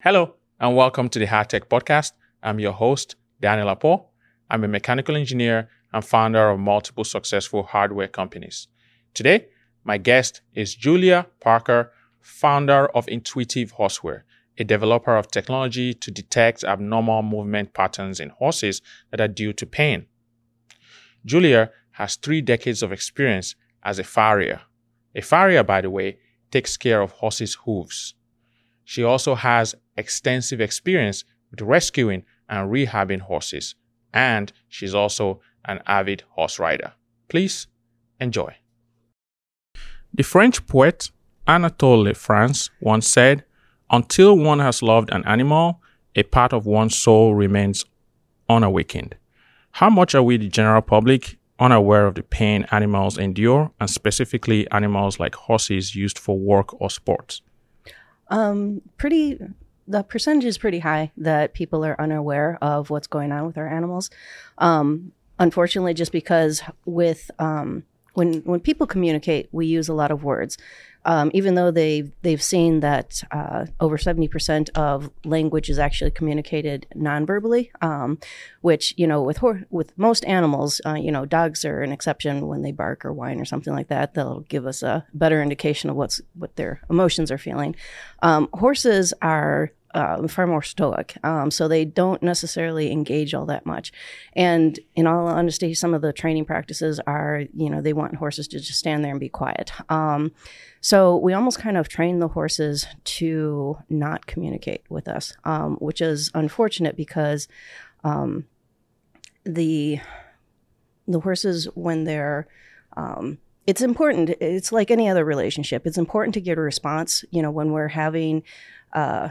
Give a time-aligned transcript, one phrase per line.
[0.00, 2.12] Hello, and welcome to the Hard Tech Podcast.
[2.40, 4.06] I'm your host, Daniel Apo.
[4.48, 8.68] I'm a mechanical engineer and founder of multiple successful hardware companies.
[9.12, 9.48] Today,
[9.82, 11.90] my guest is Julia Parker,
[12.20, 14.22] founder of Intuitive HorseWare,
[14.56, 18.80] a developer of technology to detect abnormal movement patterns in horses
[19.10, 20.06] that are due to pain.
[21.24, 24.60] Julia has three decades of experience as a farrier.
[25.16, 26.18] A farrier, by the way,
[26.52, 28.14] takes care of horses' hooves.
[28.88, 33.74] She also has extensive experience with rescuing and rehabbing horses,
[34.14, 36.94] and she's also an avid horse rider.
[37.28, 37.66] Please
[38.18, 38.56] enjoy.
[40.14, 41.10] The French poet
[41.46, 43.44] Anatole France once said,
[43.90, 45.82] Until one has loved an animal,
[46.14, 47.84] a part of one's soul remains
[48.48, 49.16] unawakened.
[49.72, 54.66] How much are we, the general public, unaware of the pain animals endure, and specifically
[54.70, 57.42] animals like horses used for work or sports?
[58.30, 59.38] Um, pretty
[59.88, 63.66] the percentage is pretty high that people are unaware of what's going on with our
[63.66, 64.10] animals.
[64.58, 70.24] Um, unfortunately, just because with um, when when people communicate, we use a lot of
[70.24, 70.58] words.
[71.04, 76.10] Um, even though they they've seen that uh, over seventy percent of language is actually
[76.10, 78.18] communicated non-verbally, um,
[78.60, 82.46] which you know with hor- with most animals, uh, you know dogs are an exception
[82.46, 84.14] when they bark or whine or something like that.
[84.14, 87.76] They'll give us a better indication of what's what their emotions are feeling.
[88.22, 91.16] Um, horses are uh, far more stoic.
[91.24, 93.92] Um, so they don't necessarily engage all that much.
[94.34, 98.48] And in all honesty, some of the training practices are, you know, they want horses
[98.48, 99.72] to just stand there and be quiet.
[99.90, 100.32] Um,
[100.80, 106.00] so we almost kind of train the horses to not communicate with us, um, which
[106.00, 107.48] is unfortunate because
[108.04, 108.46] um,
[109.44, 110.00] the
[111.06, 112.46] the horses when they're
[112.96, 114.30] um, it's important.
[114.40, 115.86] It's like any other relationship.
[115.86, 117.24] It's important to get a response.
[117.30, 118.42] You know, when we're having
[118.92, 119.30] uh,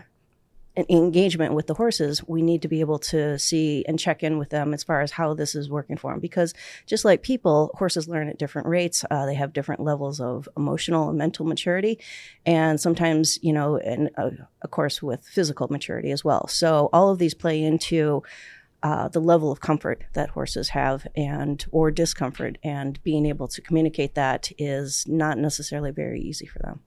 [0.90, 4.50] engagement with the horses, we need to be able to see and check in with
[4.50, 6.20] them as far as how this is working for them.
[6.20, 6.54] Because
[6.86, 9.04] just like people, horses learn at different rates.
[9.10, 12.00] Uh, they have different levels of emotional and mental maturity,
[12.46, 14.32] and sometimes, you know, and uh,
[14.62, 16.48] of course with physical maturity as well.
[16.48, 18.24] So all of these play into
[18.84, 23.62] uh, the level of comfort that horses have and or discomfort and being able to
[23.62, 26.80] communicate that is not necessarily very easy for them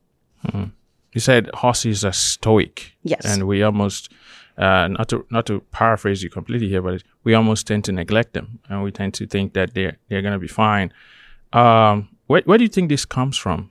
[0.47, 0.71] mm-hmm
[1.13, 2.93] you said horses are stoic.
[3.03, 3.25] Yes.
[3.25, 4.13] And we almost,
[4.59, 8.33] uh, not to not to paraphrase you completely here, but we almost tend to neglect
[8.33, 10.93] them, and we tend to think that they're they're going to be fine.
[11.53, 13.71] Um, where where do you think this comes from?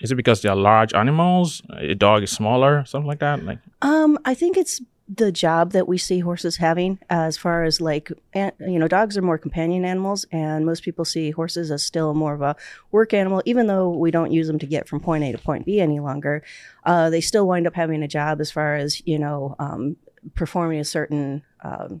[0.00, 1.62] Is it because they are large animals?
[1.78, 3.44] A dog is smaller, something like that.
[3.44, 4.80] Like, um, I think it's
[5.16, 9.22] the job that we see horses having as far as like you know dogs are
[9.22, 12.56] more companion animals and most people see horses as still more of a
[12.92, 15.66] work animal even though we don't use them to get from point a to point
[15.66, 16.42] b any longer
[16.84, 19.96] uh, they still wind up having a job as far as you know um,
[20.34, 22.00] performing a certain um,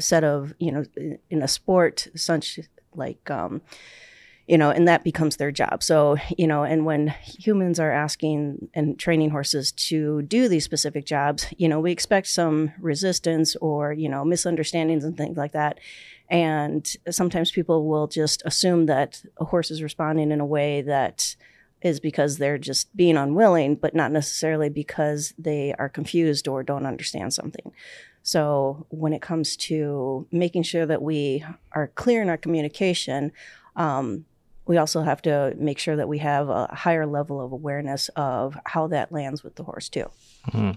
[0.00, 0.84] set of you know
[1.30, 2.58] in a sport such
[2.94, 3.60] like um,
[4.46, 5.82] you know, and that becomes their job.
[5.82, 11.06] So, you know, and when humans are asking and training horses to do these specific
[11.06, 15.78] jobs, you know, we expect some resistance or, you know, misunderstandings and things like that.
[16.28, 21.36] And sometimes people will just assume that a horse is responding in a way that
[21.80, 26.86] is because they're just being unwilling, but not necessarily because they are confused or don't
[26.86, 27.72] understand something.
[28.22, 33.32] So, when it comes to making sure that we are clear in our communication,
[33.76, 34.24] um,
[34.66, 38.56] we also have to make sure that we have a higher level of awareness of
[38.66, 40.06] how that lands with the horse too.
[40.48, 40.72] Mm-hmm.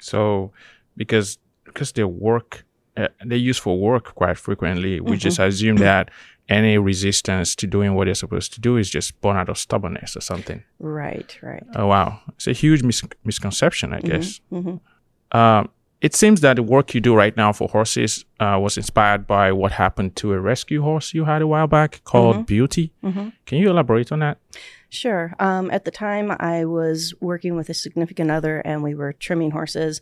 [0.00, 0.52] So,
[0.96, 2.64] because because they work,
[2.96, 5.18] uh, they use for work quite frequently, we mm-hmm.
[5.18, 6.10] just assume that
[6.48, 10.16] any resistance to doing what they're supposed to do is just born out of stubbornness
[10.16, 10.62] or something.
[10.78, 11.64] Right, right.
[11.74, 14.40] Oh wow, it's a huge mis- misconception, I mm-hmm, guess.
[14.52, 15.38] Mm-hmm.
[15.38, 15.70] Um,
[16.00, 19.50] it seems that the work you do right now for horses uh, was inspired by
[19.52, 22.44] what happened to a rescue horse you had a while back called mm-hmm.
[22.44, 22.92] Beauty.
[23.02, 23.28] Mm-hmm.
[23.46, 24.38] Can you elaborate on that?
[24.90, 25.34] Sure.
[25.38, 29.50] Um, at the time, I was working with a significant other and we were trimming
[29.50, 30.00] horses.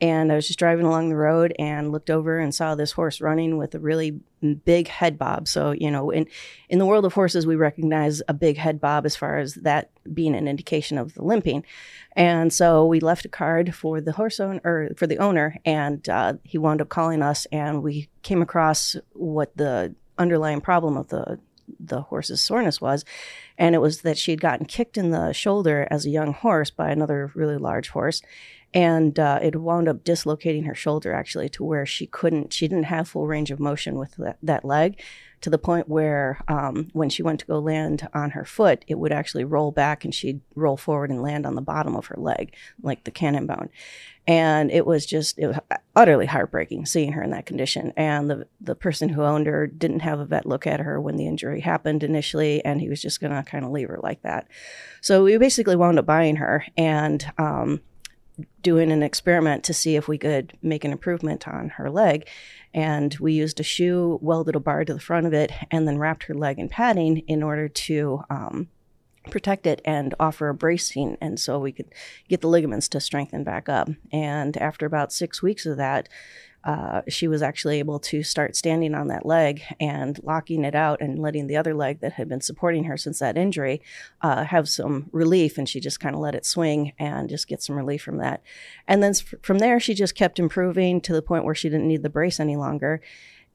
[0.00, 3.20] And I was just driving along the road and looked over and saw this horse
[3.20, 4.20] running with a really
[4.64, 5.48] big head bob.
[5.48, 6.28] So, you know, in,
[6.68, 9.90] in the world of horses, we recognize a big head bob as far as that
[10.14, 11.64] being an indication of the limping.
[12.12, 16.08] And so we left a card for the horse owner, or for the owner, and
[16.08, 21.08] uh, he wound up calling us, and we came across what the underlying problem of
[21.08, 21.40] the
[21.78, 23.04] the horse's soreness was.
[23.56, 26.90] and it was that she'd gotten kicked in the shoulder as a young horse by
[26.90, 28.22] another really large horse
[28.74, 32.84] and uh, it wound up dislocating her shoulder actually to where she couldn't she didn't
[32.84, 35.00] have full range of motion with that, that leg
[35.40, 38.98] to the point where um, when she went to go land on her foot it
[38.98, 42.16] would actually roll back and she'd roll forward and land on the bottom of her
[42.18, 43.70] leg like the cannon bone
[44.28, 45.58] and it was just it was
[45.96, 50.00] utterly heartbreaking seeing her in that condition and the the person who owned her didn't
[50.00, 53.20] have a vet look at her when the injury happened initially and he was just
[53.20, 54.46] going to kind of leave her like that
[55.00, 57.80] so we basically wound up buying her and um,
[58.62, 62.28] doing an experiment to see if we could make an improvement on her leg.
[62.74, 65.98] And we used a shoe, welded a bar to the front of it, and then
[65.98, 68.68] wrapped her leg in padding in order to um,
[69.30, 71.16] protect it and offer a bracing.
[71.20, 71.92] And so we could
[72.28, 73.88] get the ligaments to strengthen back up.
[74.12, 76.08] And after about six weeks of that,
[76.64, 81.00] uh, she was actually able to start standing on that leg and locking it out
[81.00, 83.80] and letting the other leg that had been supporting her since that injury
[84.22, 85.56] uh, have some relief.
[85.56, 88.42] And she just kind of let it swing and just get some relief from that.
[88.88, 92.02] And then from there, she just kept improving to the point where she didn't need
[92.02, 93.00] the brace any longer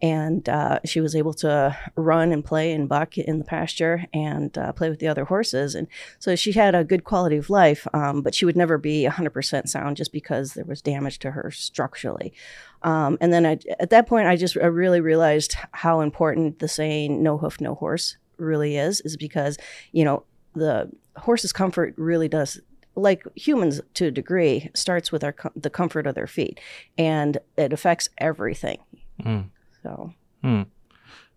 [0.04, 4.58] and uh, she was able to run and play and buck in the pasture and
[4.58, 5.76] uh, play with the other horses.
[5.76, 5.88] And
[6.20, 9.70] so she had a good quality of life, um, but she would never be 100%
[9.70, 12.34] sound just because there was damage to her structurally.
[12.82, 16.68] Um, and then I, at that point, I just I really realized how important the
[16.68, 19.58] saying "no hoof, no horse" really is, is because
[19.94, 22.60] you know the horse's comfort really does
[22.96, 26.60] like humans to a degree starts with our the comfort of their feet
[26.98, 28.78] and it affects everything
[29.20, 29.46] mm.
[29.84, 30.14] So.
[30.42, 30.64] Hmm.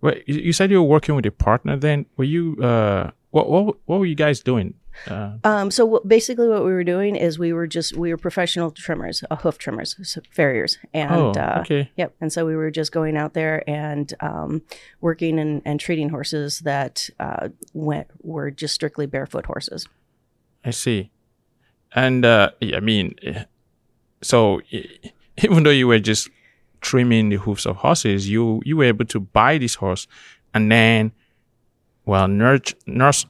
[0.01, 1.77] Well, you said you were working with a partner.
[1.77, 2.57] Then were you?
[2.63, 4.75] Uh, what what what were you guys doing?
[5.09, 8.17] Uh, um, so w- basically, what we were doing is we were just we were
[8.17, 11.91] professional trimmers, uh, hoof trimmers, so farriers, and oh, uh, okay.
[11.97, 12.15] yep.
[12.21, 14.63] And so we were just going out there and um,
[15.01, 19.87] working and, and treating horses that uh, went were just strictly barefoot horses.
[20.65, 21.11] I see,
[21.95, 23.45] and uh, I mean, eh,
[24.23, 24.61] so
[25.43, 26.31] even though you were just
[26.81, 30.07] trimming the hoofs of horses, you you were able to buy this horse
[30.55, 31.13] and then,
[32.07, 33.27] well, nurse nurse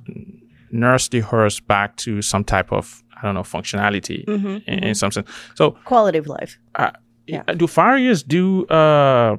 [0.71, 4.85] nurse the horse back to some type of I don't know functionality mm-hmm, in, mm-hmm.
[4.85, 5.29] in, some sense.
[5.55, 6.59] So quality of life.
[6.75, 6.93] Uh,
[7.27, 7.43] yeah.
[7.43, 9.39] Do farriers do uh,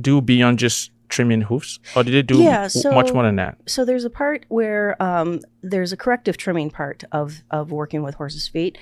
[0.00, 3.58] do beyond just trimming hoofs, or did they do yeah, so, much more than that?
[3.66, 8.14] So there's a part where um, there's a corrective trimming part of of working with
[8.14, 8.78] horses' feet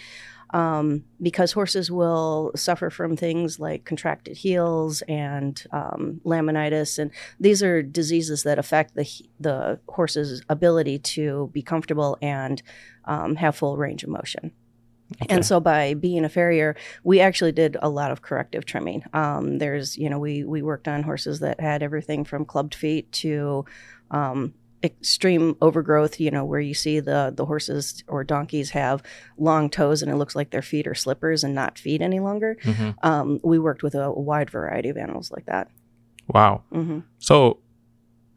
[0.51, 7.11] um, because horses will suffer from things like contracted heels and um, laminitis, and
[7.41, 9.09] these are diseases that affect the
[9.41, 12.63] the horse's ability to be comfortable and
[13.07, 14.53] um, have full range of motion.
[15.23, 15.35] Okay.
[15.35, 19.05] And so, by being a farrier, we actually did a lot of corrective trimming.
[19.13, 23.11] Um, there's, you know, we we worked on horses that had everything from clubbed feet
[23.13, 23.65] to
[24.11, 29.03] um, extreme overgrowth, you know, where you see the the horses or donkeys have
[29.39, 32.57] long toes and it looks like their feet are slippers and not feet any longer.
[32.63, 32.91] Mm-hmm.
[33.03, 35.69] Um, we worked with a, a, wide variety of animals like that.
[36.29, 36.63] Wow.
[36.73, 37.01] Mm-hmm.
[37.19, 37.61] So,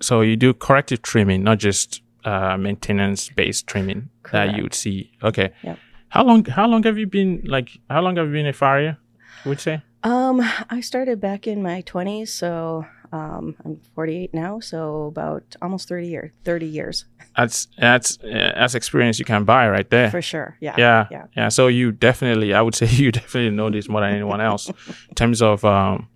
[0.01, 4.51] so you do corrective trimming, not just uh, maintenance based trimming Correct.
[4.51, 5.12] that you would see.
[5.24, 5.51] Okay.
[5.63, 5.80] Yep.
[6.09, 6.45] How long?
[6.45, 7.69] How long have you been like?
[7.89, 8.97] How long have you been a farrier?
[9.45, 9.81] Would say.
[10.03, 15.88] Um, I started back in my twenties, so um, I'm 48 now, so about almost
[15.88, 16.31] 30 years.
[16.45, 17.06] 30 years.
[17.35, 20.11] That's that's that's experience you can buy right there.
[20.11, 20.57] For sure.
[20.59, 20.75] Yeah.
[20.77, 21.07] Yeah.
[21.09, 21.25] Yeah.
[21.35, 21.50] Yeah.
[21.50, 25.15] So you definitely, I would say, you definitely know this more than anyone else in
[25.15, 26.07] terms of um,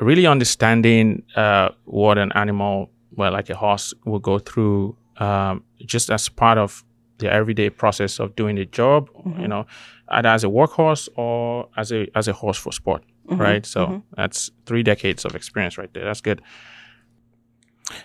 [0.00, 6.10] really understanding uh, what an animal, well, like a horse, will go through um, just
[6.10, 6.84] as part of
[7.18, 9.10] the everyday process of doing the job.
[9.10, 9.40] Mm-hmm.
[9.42, 9.66] You know,
[10.08, 13.66] either as a workhorse or as a as a horse for sport mm-hmm, right?
[13.66, 13.98] So mm-hmm.
[14.16, 16.04] that's three decades of experience right there.
[16.04, 16.42] That's good.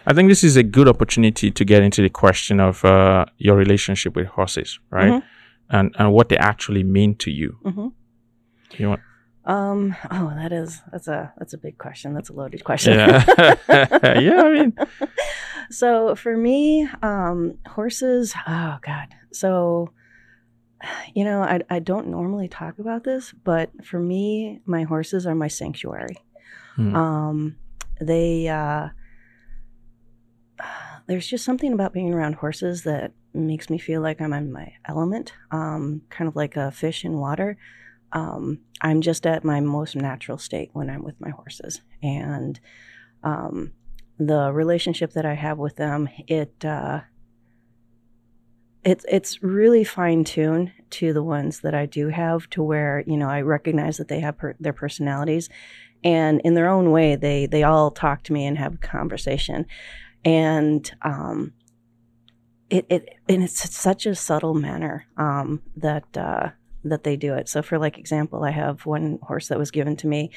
[0.05, 3.55] I think this is a good opportunity to get into the question of uh, your
[3.55, 5.11] relationship with horses, right?
[5.11, 5.75] Mm-hmm.
[5.75, 7.57] And and what they actually mean to you.
[7.63, 7.87] Mm-hmm.
[8.77, 9.01] You want?
[9.45, 9.95] Um.
[10.11, 12.13] Oh, that is that's a that's a big question.
[12.13, 12.93] That's a loaded question.
[12.93, 13.55] Yeah.
[14.19, 14.41] yeah.
[14.43, 14.73] I mean.
[15.71, 18.33] So for me, um, horses.
[18.45, 19.07] Oh God.
[19.31, 19.91] So
[21.13, 25.35] you know, I, I don't normally talk about this, but for me, my horses are
[25.35, 26.17] my sanctuary.
[26.75, 26.95] Hmm.
[26.95, 27.55] Um,
[27.99, 28.89] they, uh,
[31.07, 34.73] there's just something about being around horses that makes me feel like I'm in my
[34.85, 37.57] element, um, kind of like a fish in water.
[38.13, 41.81] Um, I'm just at my most natural state when I'm with my horses.
[42.03, 42.59] And
[43.23, 43.71] um,
[44.19, 47.01] the relationship that I have with them, it, uh,
[48.83, 53.17] it's it's really fine tuned to the ones that I do have to where you
[53.17, 55.49] know I recognize that they have per- their personalities,
[56.03, 59.65] and in their own way they they all talk to me and have a conversation,
[60.25, 61.53] and um,
[62.69, 66.49] it, it and it's such a subtle manner um, that uh,
[66.83, 67.49] that they do it.
[67.49, 70.31] So, for like example, I have one horse that was given to me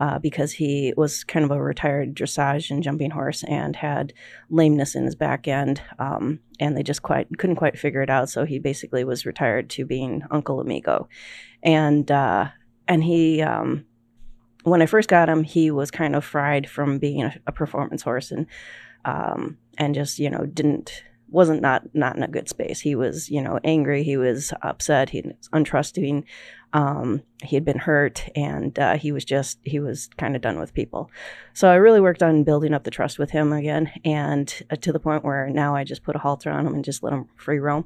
[0.00, 4.12] uh, because he was kind of a retired dressage and jumping horse and had
[4.50, 8.28] lameness in his back end, um, and they just quite couldn't quite figure it out.
[8.28, 11.08] So he basically was retired to being Uncle Amigo,
[11.62, 12.48] and uh,
[12.88, 13.42] and he.
[13.42, 13.86] Um,
[14.64, 18.00] when I first got him, he was kind of fried from being a, a performance
[18.00, 18.46] horse and
[19.04, 22.80] um, and just you know didn't wasn't not not in a good space.
[22.80, 24.04] He was, you know, angry.
[24.04, 25.10] He was upset.
[25.10, 26.24] He was untrusting.
[26.74, 30.58] Um, he had been hurt, and uh, he was just he was kind of done
[30.58, 31.08] with people.
[31.52, 34.92] So I really worked on building up the trust with him again, and uh, to
[34.92, 37.28] the point where now I just put a halter on him and just let him
[37.36, 37.84] free roam.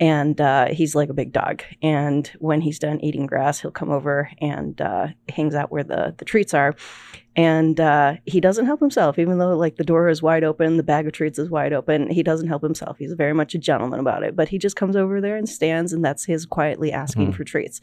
[0.00, 1.62] And uh, he's like a big dog.
[1.82, 6.14] And when he's done eating grass, he'll come over and uh, hangs out where the
[6.16, 6.74] the treats are
[7.36, 10.82] and uh, he doesn't help himself even though like the door is wide open the
[10.82, 12.98] bag of treats is wide open he doesn't help himself.
[12.98, 15.92] He's very much a gentleman about it but he just comes over there and stands
[15.92, 17.34] and that's his quietly asking mm.
[17.34, 17.80] for treats.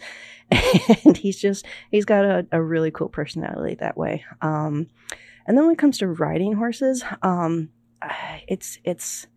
[1.05, 4.25] And he's just he's got a, a really cool personality that way.
[4.41, 4.87] Um,
[5.47, 7.69] and then when it comes to riding horses um,
[8.47, 9.27] it's it's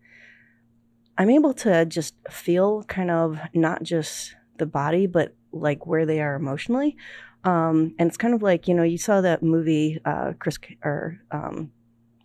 [1.17, 6.21] i'm able to just feel kind of not just the body but like where they
[6.21, 6.95] are emotionally
[7.43, 11.19] um, and it's kind of like you know you saw that movie uh, Chris or
[11.31, 11.71] um,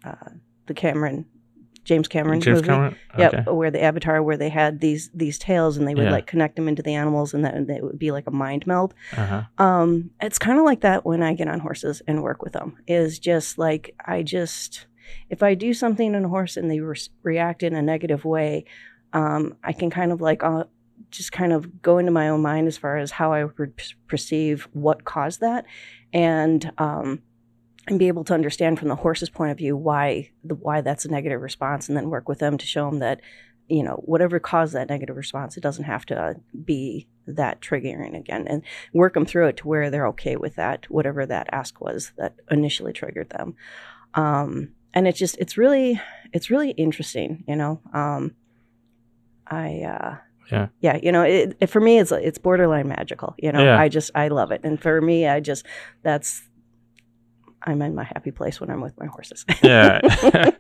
[0.05, 0.31] uh,
[0.67, 1.27] the Cameron
[1.87, 2.69] James Cameron James movie.
[2.69, 2.97] Cameron?
[3.17, 3.51] Okay.
[3.51, 6.11] where the Avatar, where they had these these tails and they would yeah.
[6.11, 8.93] like connect them into the animals, and that it would be like a mind meld.
[9.17, 9.43] Uh-huh.
[9.59, 12.77] Um, it's kind of like that when I get on horses and work with them.
[12.89, 14.87] Is just like I just
[15.31, 18.65] if I do something on a horse and they re- react in a negative way,
[19.13, 20.65] um, I can kind of like uh,
[21.17, 24.69] just kind of go into my own mind as far as how I would perceive
[24.73, 25.67] what caused that,
[26.13, 27.23] and um,
[27.89, 31.05] and be able to understand from the horse's point of view why the why that's
[31.05, 33.21] a negative response, and then work with them to show them that
[33.69, 38.47] you know whatever caused that negative response, it doesn't have to be that triggering again,
[38.49, 42.13] and work them through it to where they're okay with that, whatever that ask was
[42.17, 43.55] that initially triggered them.
[44.15, 46.01] Um, and it's just it's really
[46.33, 47.81] it's really interesting, you know.
[47.93, 48.35] Um,
[49.47, 50.17] I uh,
[50.51, 50.69] yeah.
[50.81, 53.63] Yeah you know it, it, for me it's it's borderline magical you know?
[53.63, 53.79] Yeah.
[53.79, 54.61] i just i love it.
[54.65, 55.67] And for me i just
[56.03, 56.43] that's
[57.63, 59.45] i'm in my happy place when i'm with my horses.
[59.63, 60.01] Yeah.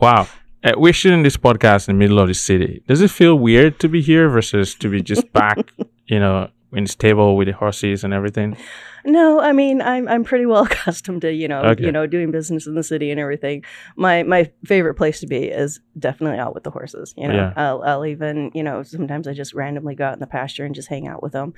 [0.00, 0.28] Wow.
[0.62, 2.82] Uh, we're shooting this podcast in the middle of the city.
[2.86, 5.58] Does it feel weird to be here versus to be just back
[6.06, 8.56] you know in the stable with the horses and everything
[9.04, 11.84] no, I mean I'm I'm pretty well accustomed to you know okay.
[11.84, 13.64] you know doing business in the city and everything.
[13.96, 17.14] My my favorite place to be is definitely out with the horses.
[17.16, 17.52] You know, yeah.
[17.56, 20.74] I'll I'll even you know sometimes I just randomly go out in the pasture and
[20.74, 21.54] just hang out with them,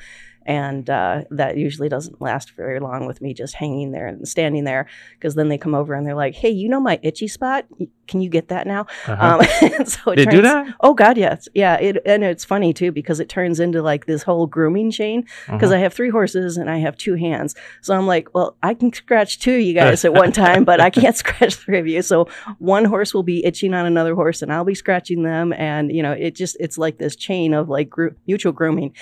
[0.47, 4.65] and uh, that usually doesn't last very long with me just hanging there and standing
[4.65, 7.67] there because then they come over and they're like, hey, you know my itchy spot?
[8.09, 8.87] Can you get that now?
[9.07, 9.39] Uh-huh.
[9.39, 10.75] Um, so they turns, do that.
[10.81, 11.77] Oh God, yes, yeah.
[11.77, 15.71] It and it's funny too because it turns into like this whole grooming chain because
[15.71, 15.79] uh-huh.
[15.79, 17.55] I have three horses and I have two hands hands.
[17.83, 20.81] So I'm like, well, I can scratch two of you guys at one time, but
[20.81, 22.03] I can't scratch three of you.
[22.03, 25.53] So one horse will be itching on another horse and I'll be scratching them.
[25.53, 28.95] And, you know, it just, it's like this chain of like gro- mutual grooming.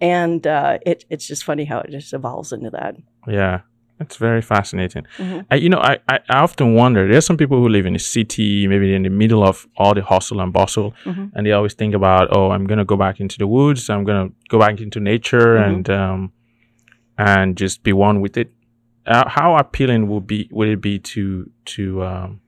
[0.00, 2.96] And uh, it, it's just funny how it just evolves into that.
[3.26, 3.60] Yeah.
[4.00, 5.06] It's very fascinating.
[5.18, 5.40] Mm-hmm.
[5.50, 7.06] I, you know, I, I, I, often wonder.
[7.06, 10.02] There's some people who live in the city, maybe in the middle of all the
[10.02, 11.26] hustle and bustle, mm-hmm.
[11.34, 13.88] and they always think about, oh, I'm gonna go back into the woods.
[13.88, 15.74] I'm gonna go back into nature, mm-hmm.
[15.74, 16.32] and um,
[17.18, 18.52] and just be one with it.
[19.06, 22.40] Uh, how appealing would be would it be to to um,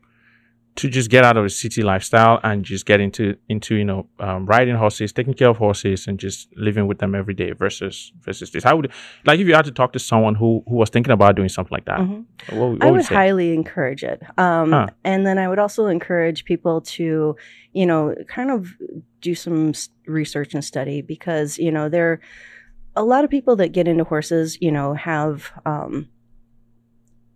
[0.76, 4.06] to just get out of the city lifestyle and just get into into you know
[4.20, 8.12] um, riding horses, taking care of horses, and just living with them every day versus
[8.20, 8.62] versus this?
[8.62, 8.92] How would
[9.24, 11.74] like if you had to talk to someone who who was thinking about doing something
[11.74, 11.98] like that?
[11.98, 12.58] Mm-hmm.
[12.58, 14.86] What, what I would, would highly encourage it, um, huh.
[15.04, 17.36] and then I would also encourage people to
[17.72, 18.74] you know kind of
[19.20, 19.72] do some
[20.06, 22.20] research and study because you know they're
[22.96, 26.08] a lot of people that get into horses, you know, have, um,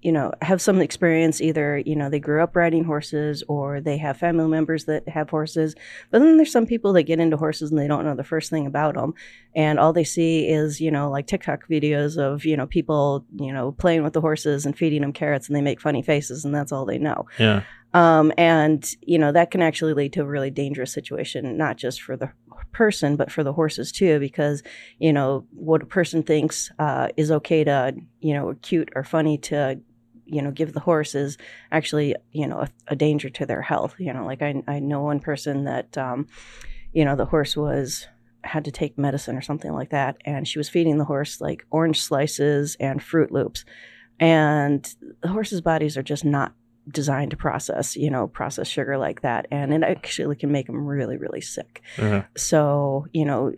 [0.03, 1.43] you know, have some experience.
[1.43, 5.29] Either you know they grew up riding horses, or they have family members that have
[5.29, 5.75] horses.
[6.11, 8.49] But then there's some people that get into horses and they don't know the first
[8.49, 9.13] thing about them,
[9.55, 13.53] and all they see is you know like TikTok videos of you know people you
[13.53, 16.55] know playing with the horses and feeding them carrots, and they make funny faces, and
[16.55, 17.27] that's all they know.
[17.39, 17.65] Yeah.
[17.93, 22.03] Um, and you know that can actually lead to a really dangerous situation, not just
[22.03, 22.31] for the
[22.73, 24.63] person, but for the horses too, because
[24.99, 29.39] you know what a person thinks uh, is okay to you know cute or funny
[29.39, 29.81] to
[30.25, 31.37] you know give the horse is
[31.73, 33.95] actually you know a, a danger to their health.
[33.99, 36.29] You know, like I I know one person that um,
[36.93, 38.07] you know the horse was
[38.43, 41.67] had to take medicine or something like that, and she was feeding the horse like
[41.71, 43.65] orange slices and Fruit Loops,
[44.21, 46.55] and the horses' bodies are just not
[46.91, 50.87] designed to process, you know, process sugar like that, and it actually can make them
[50.87, 51.83] really, really sick.
[51.99, 52.23] Uh-huh.
[52.37, 53.53] So, you know,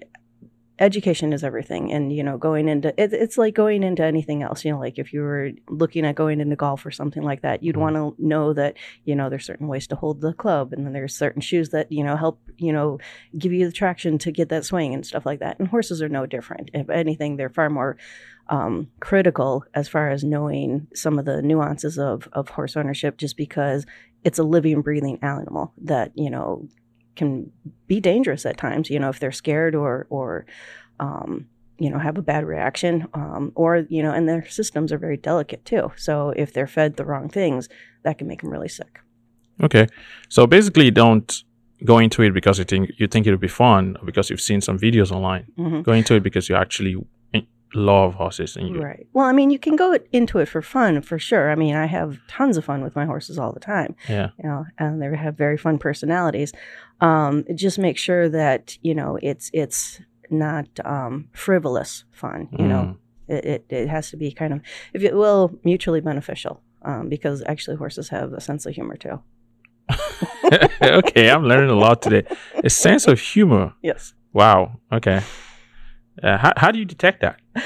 [0.79, 4.65] education is everything and you know going into it, it's like going into anything else
[4.65, 7.63] you know like if you were looking at going into golf or something like that
[7.63, 7.81] you'd Mhm.
[7.81, 10.93] want to know that you know there's certain ways to hold the club and then
[10.93, 12.99] there's certain shoes that you know help you know
[13.39, 16.09] give you the traction to get that swing and stuff like that and horses are
[16.09, 17.97] no different if anything they're far more
[18.49, 23.37] um, critical as far as knowing some of the nuances of, of horse ownership just
[23.37, 23.87] because
[24.25, 26.67] it's a living breathing animal that you know
[27.17, 27.51] can
[27.87, 30.47] be dangerous at times you know if they're scared or or
[31.01, 31.47] um,
[31.79, 35.17] you know have a bad reaction um, or you know and their systems are very
[35.17, 37.69] delicate too so if they're fed the wrong things
[38.03, 39.01] that can make them really sick
[39.63, 39.87] Okay.
[40.29, 41.43] So basically, don't
[41.85, 44.61] go into it because you think you think it'll be fun or because you've seen
[44.61, 45.47] some videos online.
[45.59, 45.83] Mhm.
[45.83, 46.97] Go into it because you actually
[47.75, 48.81] love horses and you.
[48.81, 51.75] right well i mean you can go into it for fun for sure i mean
[51.75, 54.29] i have tons of fun with my horses all the time Yeah.
[54.39, 56.53] you know, and they have very fun personalities.
[57.01, 60.01] Um, just make sure that you know it's it's
[60.31, 62.49] not um, frivolous fun.
[62.59, 62.97] You know, Mm.
[63.37, 64.61] it, it it has to be kind of,
[64.95, 66.63] if it will, mutually beneficial.
[66.83, 69.21] Um, because actually, horses have a sense of humor too.
[70.83, 72.25] okay, I'm learning a lot today.
[72.65, 73.73] A sense of humor.
[73.83, 74.15] Yes.
[74.33, 74.81] Wow.
[74.93, 75.21] Okay.
[76.23, 77.41] Uh, how, how do you detect that?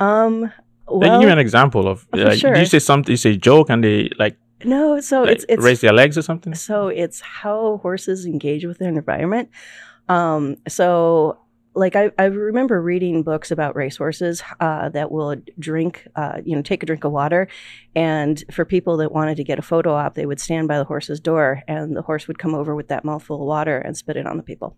[0.00, 0.52] Um.
[0.86, 2.06] Well, give me an example of.
[2.12, 2.52] Like, sure.
[2.52, 3.12] Do you say something?
[3.12, 5.00] You say joke and they like, no.
[5.00, 6.54] So like, it's it's raise their legs or something?
[6.54, 9.50] So it's how horses engage with their environment.
[10.08, 11.38] Um, so,
[11.74, 16.62] like I, I remember reading books about racehorses uh, that will drink, uh, you know,
[16.62, 17.48] take a drink of water,
[17.96, 20.84] and for people that wanted to get a photo op, they would stand by the
[20.84, 24.16] horse's door, and the horse would come over with that mouthful of water and spit
[24.16, 24.76] it on the people,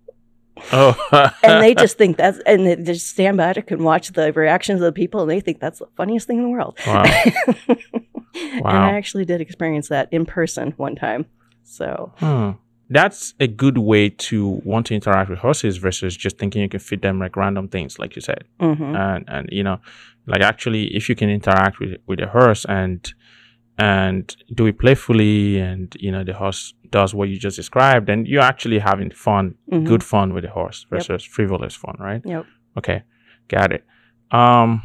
[0.73, 1.31] Oh.
[1.43, 4.87] and they just think that's, and they just stand back and watch the reactions of
[4.87, 6.79] the people, and they think that's the funniest thing in the world.
[6.87, 7.05] Wow.
[8.35, 11.25] And I actually did experience that in person one time.
[11.65, 12.51] So Hmm.
[12.89, 16.79] That's a good way to want to interact with horses versus just thinking you can
[16.79, 18.45] feed them like random things, like you said.
[18.61, 18.95] mhm.
[18.97, 19.81] And and you know,
[20.27, 23.13] like actually, if you can interact with with a horse and
[23.79, 28.25] and do it playfully, and you know the horse does what you just described, then
[28.27, 29.85] you're actually having fun, Mhm.
[29.85, 32.23] good fun with the horse versus frivolous fun, right?
[32.25, 32.47] Yep.
[32.79, 33.03] Okay,
[33.49, 33.85] got it.
[34.31, 34.83] Um,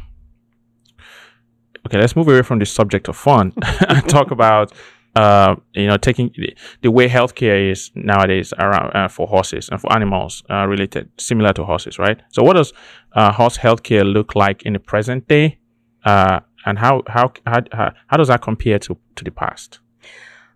[1.86, 3.52] okay, let's move away from the subject of fun
[3.88, 4.72] and talk about
[5.14, 9.80] uh, you know taking the, the way healthcare is nowadays around uh, for horses and
[9.80, 12.20] for animals uh, related, similar to horses, right?
[12.30, 12.72] So, what does
[13.14, 15.58] uh, horse healthcare look like in the present day,
[16.04, 19.80] uh, and how, how how how does that compare to to the past?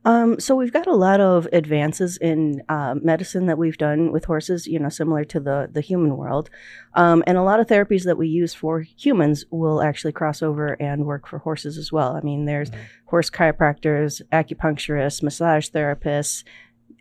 [0.04, 4.24] Um, so we've got a lot of advances in uh, medicine that we've done with
[4.26, 6.48] horses, you know, similar to the the human world,
[6.94, 10.74] um, and a lot of therapies that we use for humans will actually cross over
[10.74, 12.14] and work for horses as well.
[12.14, 12.76] I mean, there's Mhm.
[13.06, 16.44] horse chiropractors, acupuncturists, massage therapists,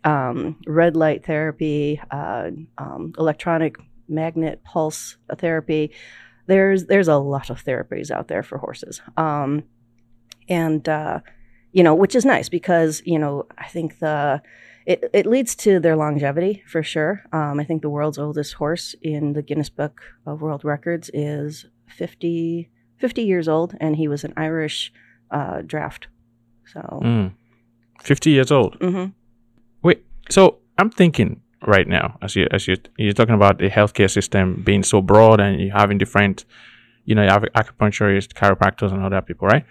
[0.02, 3.76] um, red light therapy, uh, um, electronic
[4.08, 5.92] magnet pulse therapy.
[6.46, 9.62] There's there's a lot of therapies out there for horses, um,
[10.48, 11.20] and uh,
[11.72, 14.40] you know, which is nice because you know I think the
[14.86, 17.22] it, it leads to their longevity for sure.
[17.32, 21.66] Um, I think the world's oldest horse in the Guinness Book of World Records is
[21.88, 24.92] 50, 50 years old, and he was an Irish
[25.32, 26.04] uh, Draught.
[26.72, 27.32] So, Mm.
[28.02, 28.78] Fifty years old.
[28.78, 29.12] mhm.
[29.82, 34.10] Wait, so I'm thinking right now, as you as you you're talking about the healthcare
[34.10, 36.44] system being so broad and you having different,
[37.04, 39.64] you know, you have acupuncturists, chiropractors, and other people, right?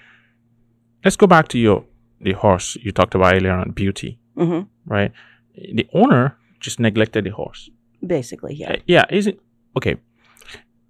[1.03, 1.83] Let's go back to your
[2.21, 4.67] the horse you talked about earlier on beauty, Mhm.
[4.85, 5.11] right?
[5.55, 7.69] The owner just neglected the horse.
[8.07, 8.71] basically, yeah.
[8.73, 9.39] Uh, yeah, is it
[9.77, 9.95] okay?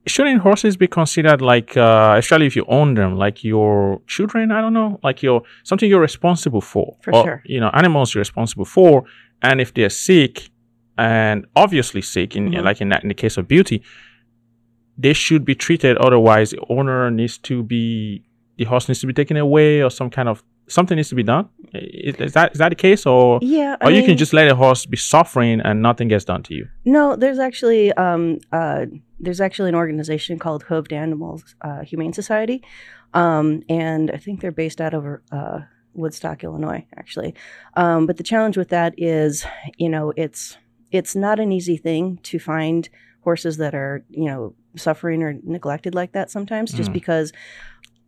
[0.07, 4.51] Shouldn't horses be considered like, uh, especially if you own them, like your children?
[4.51, 6.97] I don't know, like your something you're responsible for.
[7.01, 7.41] For or, sure.
[7.45, 9.03] You know, animals you're responsible for,
[9.41, 10.49] and if they're sick,
[10.97, 12.63] and obviously sick, in Mhm.
[12.63, 13.81] like in, that, in the case of beauty,
[14.97, 15.97] they should be treated.
[15.97, 18.23] Otherwise, the owner needs to be
[18.57, 21.23] the horse needs to be taken away, or some kind of something needs to be
[21.23, 21.49] done.
[21.73, 24.47] Is, is that is that the case, or Yeah, I or you can just let
[24.49, 26.67] a horse be suffering and nothing gets done to you?
[26.85, 28.85] No, there's actually um, uh,
[29.19, 32.63] there's actually an organization called Hooved Animals uh, Humane Society,
[33.13, 35.59] um, and I think they're based out of uh,
[35.93, 37.35] Woodstock, Illinois, actually.
[37.75, 39.45] Um, but the challenge with that is,
[39.77, 40.57] you know, it's
[40.95, 42.89] it's not an easy thing to find
[43.21, 46.93] horses that are you know suffering or neglected like that sometimes, just Mm.
[46.93, 47.31] because.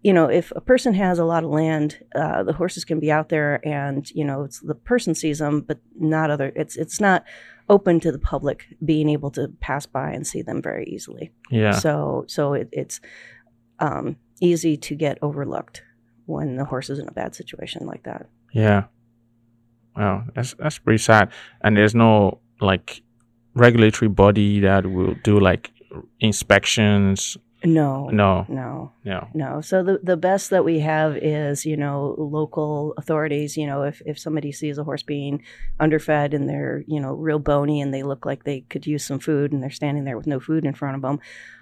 [0.04, 3.12] You know, if a person has a lot of land, uh, the horses can be
[3.12, 6.52] out there, and you know, it's the person sees them, but not other.
[6.56, 7.26] It's it's not
[7.68, 11.32] open to the public being able to pass by and see them very easily.
[11.50, 11.72] Yeah.
[11.72, 13.02] So so it, it's
[13.80, 15.82] um, easy to get overlooked
[16.28, 18.30] when the horse is in a bad situation like that.
[18.54, 18.84] Yeah.
[19.96, 21.32] Wow, that's that's pretty sad.
[21.62, 23.02] And there's no like
[23.54, 25.72] regulatory body that will do like
[26.20, 27.38] inspections.
[27.64, 29.28] No, No, no, no.
[29.34, 29.62] no.
[29.62, 33.58] So the the best that we have is you know local authorities.
[33.58, 35.44] You know, if if somebody sees a horse being
[35.80, 39.18] underfed and they're you know real bony and they look like they could use some
[39.20, 41.20] food and they're standing there with no food in front of them.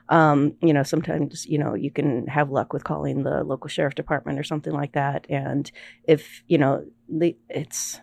[0.09, 3.95] Um, you know, sometimes you know you can have luck with calling the local sheriff
[3.95, 5.25] department or something like that.
[5.29, 5.71] And
[6.03, 8.01] if you know the it's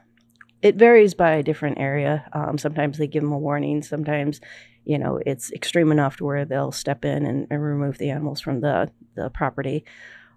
[0.63, 2.25] it varies by a different area.
[2.33, 3.83] Um, sometimes they give them a warning.
[3.83, 4.41] Sometimes,
[4.85, 8.41] you know, it's extreme enough to where they'll step in and, and remove the animals
[8.41, 9.85] from the the property.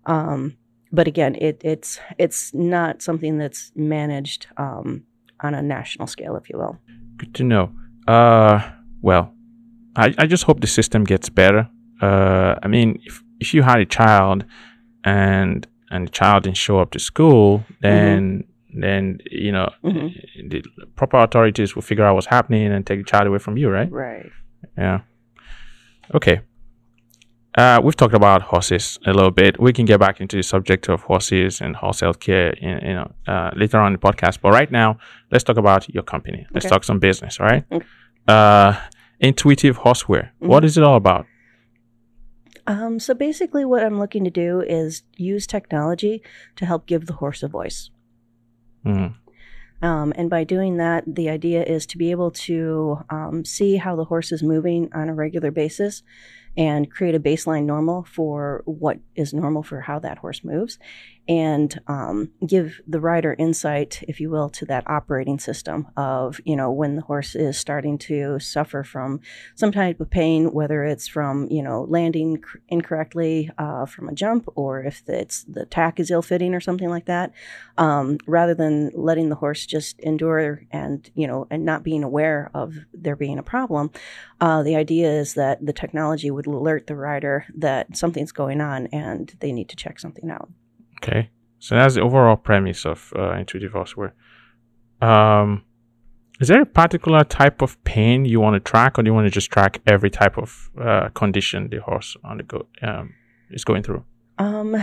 [0.06, 0.58] Um,
[0.92, 5.04] but again, it, it's it's not something that's managed um,
[5.42, 6.78] on a national scale, if you will.
[7.18, 7.72] Good to know.
[8.08, 9.34] Uh, well,
[9.96, 11.70] I, I just hope the system gets better.
[12.02, 14.46] Uh, I mean, if if you had a child
[15.04, 18.44] and and the child didn't show up to school, then
[18.84, 20.50] then you know Mhm.
[20.50, 20.64] the
[20.96, 23.92] proper authorities will figure out what's happening and take the child away from you, right?
[23.92, 24.30] Right.
[24.78, 25.02] Yeah.
[26.14, 26.42] Okay.
[27.58, 29.58] Uh, we've talked about horses a little bit.
[29.62, 33.12] We can get back into the subject of horses and horse health care, you know,
[33.28, 34.42] uh, later on in the podcast.
[34.42, 34.98] But right now,
[35.32, 36.46] let's talk about your company.
[36.54, 37.40] Let's talk some business.
[37.40, 37.64] All right.
[37.72, 37.86] Okay.
[38.28, 38.74] Uh,
[39.22, 40.32] Intuitive HorseWare.
[40.40, 41.26] What is it all about?
[42.68, 46.22] Um, so basically, what I'm looking to do is use technology
[46.58, 47.90] to help give the horse a voice.
[48.86, 49.16] Mm.
[49.82, 53.96] Um, and by doing that, the idea is to be able to um, see how
[53.96, 56.02] the horse is moving on a regular basis
[56.58, 60.80] and create a baseline normal for what is normal for how that horse moves
[61.28, 66.56] and um, give the rider insight, if you will, to that operating system of, you
[66.56, 69.20] know, when the horse is starting to suffer from
[69.56, 74.14] some type of pain, whether it's from, you know, landing cr- incorrectly uh, from a
[74.14, 77.32] jump or if it's the tack is ill fitting or something like that
[77.78, 82.50] um, rather than letting the horse just endure and you know and not being aware
[82.54, 83.92] of there being a problem
[84.42, 88.88] uh, the idea is that the technology would alert the rider that something's going on
[88.88, 90.50] and they need to check something out
[90.98, 91.30] Okay.
[91.60, 94.12] So that's the overall premise of uh, Intuitive HorseWare.
[95.02, 95.64] Um,
[96.40, 99.26] is there a particular type of pain you want to track, or do you want
[99.26, 103.14] to just track every type of uh, condition the horse on the go um,
[103.50, 104.04] is going through?
[104.38, 104.76] um,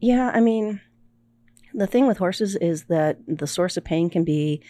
[0.00, 0.80] yeah i mean
[1.74, 4.60] the thing with horses is that the source of pain can be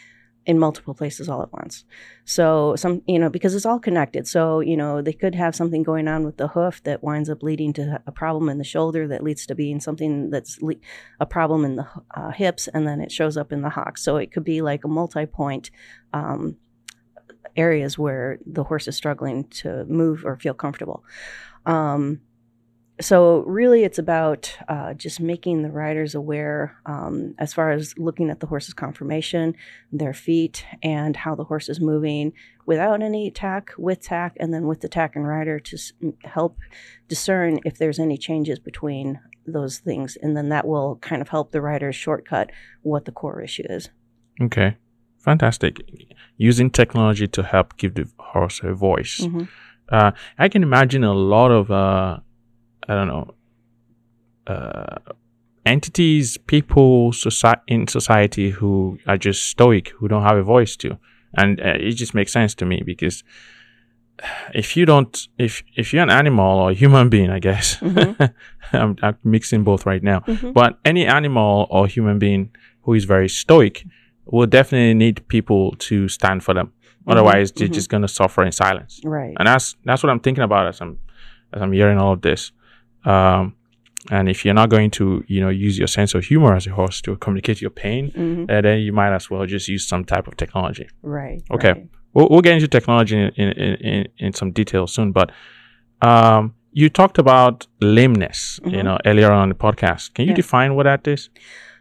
[0.45, 1.85] in multiple places all at once.
[2.25, 4.27] So some, you know, because it's all connected.
[4.27, 7.43] So, you know, they could have something going on with the hoof that winds up
[7.43, 10.75] leading to a problem in the shoulder that leads to being something that's le-
[11.21, 13.99] a problem in the uh, hips and then it shows up in the hock.
[13.99, 15.71] So it could be like a multi-point
[16.13, 16.57] um,
[17.57, 21.05] areas where the horse is struggling to move or feel comfortable.
[21.67, 22.21] Um,
[23.01, 28.31] so really it's about uh, just making the riders aware um, as far as looking
[28.31, 29.55] at the horse's conformation
[29.91, 32.33] their feet and how the horse is moving
[32.67, 35.93] without any tack with tack and then with the tack and rider to s-
[36.25, 36.59] help
[37.09, 41.51] discern if there's any changes between those things and then that will kind of help
[41.51, 42.51] the riders shortcut
[42.83, 43.89] what the core issue is
[44.41, 44.77] Okay,
[45.19, 45.77] fantastic.
[46.39, 49.21] Using technology to help give the horse a voice.
[49.21, 49.47] Mhm.
[49.91, 52.21] Uh, I can imagine a lot of uh,
[52.89, 53.35] I don't know
[54.47, 54.97] uh,
[55.65, 60.99] entities, people, soci- in society who are just stoic, who don't have a voice to,
[61.37, 63.23] and uh, it just makes sense to me because
[64.55, 68.33] if you don't, if if you're an animal or a human being, I guess Mhm.
[68.73, 70.21] I'm, I'm mixing both right now.
[70.21, 70.53] Mhm.
[70.53, 72.51] But any animal or human being
[72.83, 73.85] who is very stoic
[74.27, 76.73] will definitely need people to stand for them.
[77.07, 77.75] Otherwise, they're mhm.
[77.75, 79.01] just gonna suffer in silence.
[79.05, 80.99] right And that's that's what I'm thinking about as I'm
[81.53, 82.53] as I'm hearing all of this.
[83.05, 83.55] Um,
[84.11, 86.71] and if you're not going to, you know, use your sense of humor as a
[86.71, 88.51] horse to communicate your pain, Mhm.
[88.51, 90.89] uh, then you might as well just use some type of technology.
[91.03, 91.73] right Okay.
[91.73, 91.87] right.
[92.15, 95.31] We'll, we'll get into technology in, in, in, in, some detail soon, but
[96.03, 98.85] um, you talked about lameness, you Mhm.
[98.85, 100.13] know, earlier on the podcast.
[100.15, 100.37] Can you Yeah.
[100.37, 101.31] define what that is?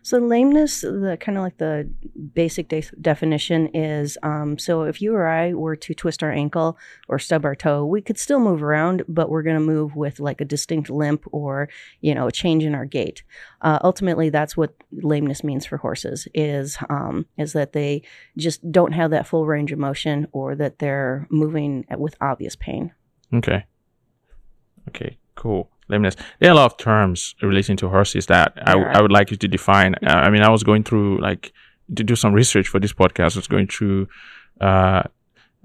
[0.03, 1.89] So lameness, the kind of like the
[2.33, 6.77] basic de- definition is, um, so if you or I were to twist our ankle
[7.07, 10.19] or stub our toe, we could still move around, but we're going to move with
[10.19, 11.69] like a distinct limp or
[12.01, 13.23] you know a change in our gait.
[13.61, 18.01] Uh, ultimately, that's what lameness means for horses is um, is that they
[18.37, 22.91] just don't have that full range of motion or that they're moving with obvious pain.
[23.33, 23.65] Okay.
[24.89, 25.70] Okay, cool.
[25.91, 26.15] Lameness.
[26.39, 28.97] There are a lot of terms relating to horses that I, w- There.
[28.97, 29.95] I would like you to define.
[29.95, 31.51] Uh, I mean, I was going through like
[31.95, 33.35] to do some research for this podcast.
[33.35, 34.07] I was going through,
[34.59, 35.03] uh,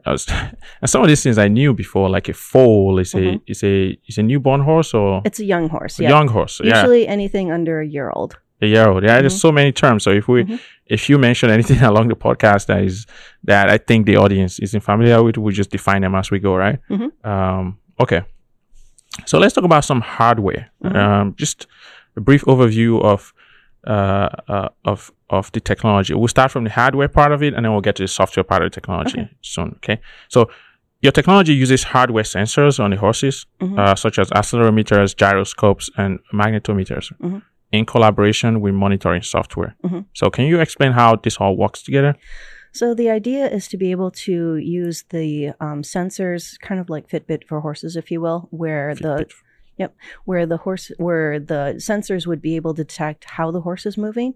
[0.04, 0.26] I was,
[0.80, 3.40] and some of these things I knew before, like a foal is a Mhm.
[3.46, 6.10] is a is a newborn horse or It's a young horse, a yeah.
[6.10, 6.60] young horse.
[6.64, 6.80] Yeah.
[6.80, 8.36] Usually anything under a year old.
[8.62, 9.02] a year old.
[9.04, 9.40] Yeah, there's Mhm.
[9.46, 10.02] so many terms.
[10.04, 10.58] So if we Mhm.
[10.86, 13.06] if you mention anything along the podcast that is
[13.44, 16.56] that I think the audience isn't familiar with, we just define them as we go,
[16.56, 16.78] right?
[16.90, 17.10] Mhm.
[17.32, 18.22] Um, okay.
[19.24, 20.70] So let's talk about some hardware.
[20.84, 20.96] Mhm.
[20.96, 21.66] Um, just
[22.16, 23.32] a brief overview of
[23.86, 26.12] uh, uh, of of the technology.
[26.14, 28.44] We'll start from the hardware part of it, and then we'll get to the software
[28.44, 29.30] part of the technology Okay.
[29.42, 29.68] soon.
[29.76, 30.00] Okay.
[30.28, 30.50] So
[31.02, 33.78] your technology uses hardware sensors on the horses, Mhm.
[33.78, 37.42] uh, such as accelerometers, gyroscopes, and magnetometers, Mhm.
[37.72, 39.74] in collaboration with monitoring software.
[39.84, 40.04] Mhm.
[40.14, 42.14] So, can you explain how this all works together?
[42.76, 47.08] So the idea is to be able to use the um, sensors, kind of like
[47.08, 49.26] Fitbit for horses, if you will, where the
[49.78, 53.84] Yep, where the horse where the sensors would be able to detect how the horse
[53.84, 54.32] is moving,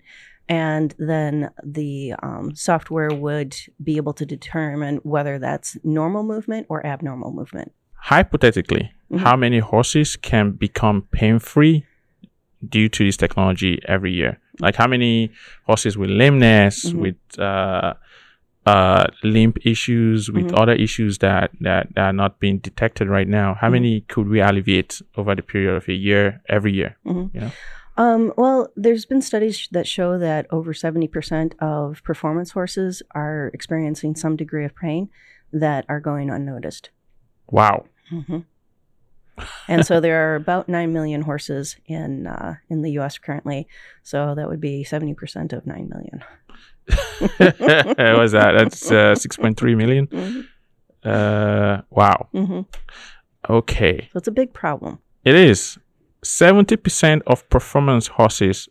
[0.51, 6.85] and then the um, software would be able to determine whether that's normal movement or
[6.85, 7.73] abnormal movement.
[7.95, 9.21] Hypothetically, Mhm.
[9.21, 11.87] how many horses can become pain free
[12.77, 14.39] due to this technology every year?
[14.61, 15.31] Like, how many
[15.65, 17.01] horses with lameness, Mhm.
[17.05, 17.95] with uh,
[18.67, 20.61] uh, limp issues, with Mhm.
[20.61, 23.55] other issues that, that, that are not being detected right now?
[23.55, 23.73] How Mhm.
[23.73, 26.97] many could we alleviate over the period of a year, every year?
[27.97, 34.15] Um, well, there's been studies that show that over 70% of performance horses are experiencing
[34.15, 35.09] some degree of pain
[35.53, 36.91] that are going unnoticed.
[37.51, 37.87] Wow.
[38.09, 38.41] hmm
[39.69, 43.67] and so there are about 9 million horses in uh, in the US currently.
[44.03, 46.23] So that would be 70% of 9 million.
[47.39, 48.53] what was that?
[48.59, 50.07] That's uh, 6.3 million.
[50.07, 50.47] Mhm.
[51.05, 52.29] Uh, wow.
[52.35, 52.67] Mhm.
[53.49, 54.09] Okay.
[54.13, 54.99] So it's a big problem.
[55.25, 55.79] It is.
[56.25, 58.69] 70% of performance horses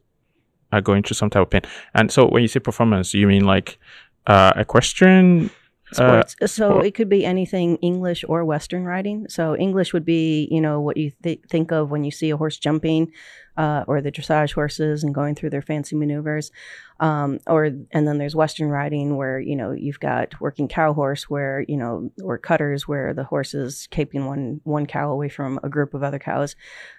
[0.72, 1.62] are going through some type of pain.
[1.96, 3.80] And so when you say performance, you mean like
[4.28, 5.50] uh, equestrian?
[5.98, 6.36] Uh, Sports.
[6.54, 9.26] so or- it could be anything English or Western riding.
[9.28, 12.38] So English would be, you know, what you th- think of when you see a
[12.38, 13.12] horse jumping,
[13.60, 16.50] uh, or the dressage horses and going through their fancy maneuvers.
[17.02, 21.30] Um, or and then there's Western riding where you know you've got working cow horse
[21.30, 25.60] where you know or cutters where the horse is keeping one one cow away from
[25.62, 26.56] a group of other cows,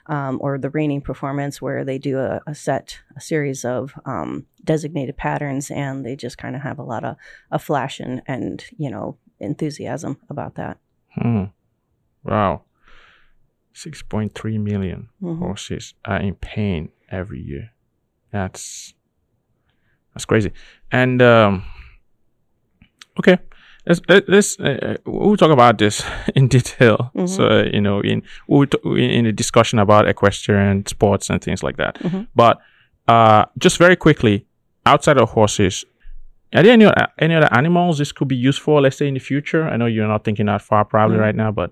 [0.07, 4.47] um, or the reining performance where they do a, a set a series of um,
[4.63, 7.17] designated patterns and they just kind of have a lot of
[7.51, 10.77] a flash and, and you know enthusiasm about that.
[11.15, 11.45] hmm.
[12.23, 12.65] Wow.
[13.75, 15.39] 6.3 million Mhm.
[15.39, 17.71] horses are in pain every year.
[18.33, 18.95] That's
[20.15, 20.53] that's crazy.
[20.93, 21.65] And um,
[23.19, 23.39] okay,
[23.87, 26.03] let's let- let's uh, we'll talk about this
[26.35, 27.11] in detail.
[27.15, 27.29] Mhm.
[27.29, 31.63] So uh, you know, in we'll t- in a discussion about equestrian sports and things
[31.63, 31.95] like that.
[32.01, 32.27] Mhm.
[32.35, 32.59] But
[33.09, 34.47] uh, just very quickly,
[34.87, 35.85] outside of horses.
[36.53, 36.85] Are there any,
[37.21, 39.63] any other animals this could be used for, let's say in the future?
[39.69, 41.21] I know you're not thinking that far probably Mhm.
[41.21, 41.71] right now, but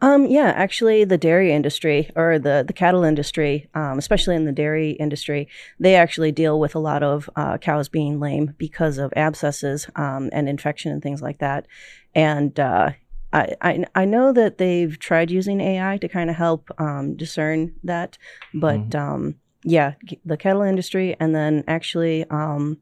[0.00, 4.52] Um, yeah, actually, the dairy industry or the the cattle industry, um, especially in the
[4.52, 5.48] dairy industry,
[5.80, 10.30] they actually deal with a lot of uh, cows being lame because of abscesses um,
[10.32, 11.66] and infection and things like that.
[12.14, 12.90] And uh,
[13.32, 17.74] I, I I know that they've tried using AI to kind of help um, discern
[17.84, 18.18] that,
[18.54, 22.24] but um, yeah, the cattle industry, and then actually.
[22.30, 22.78] Um,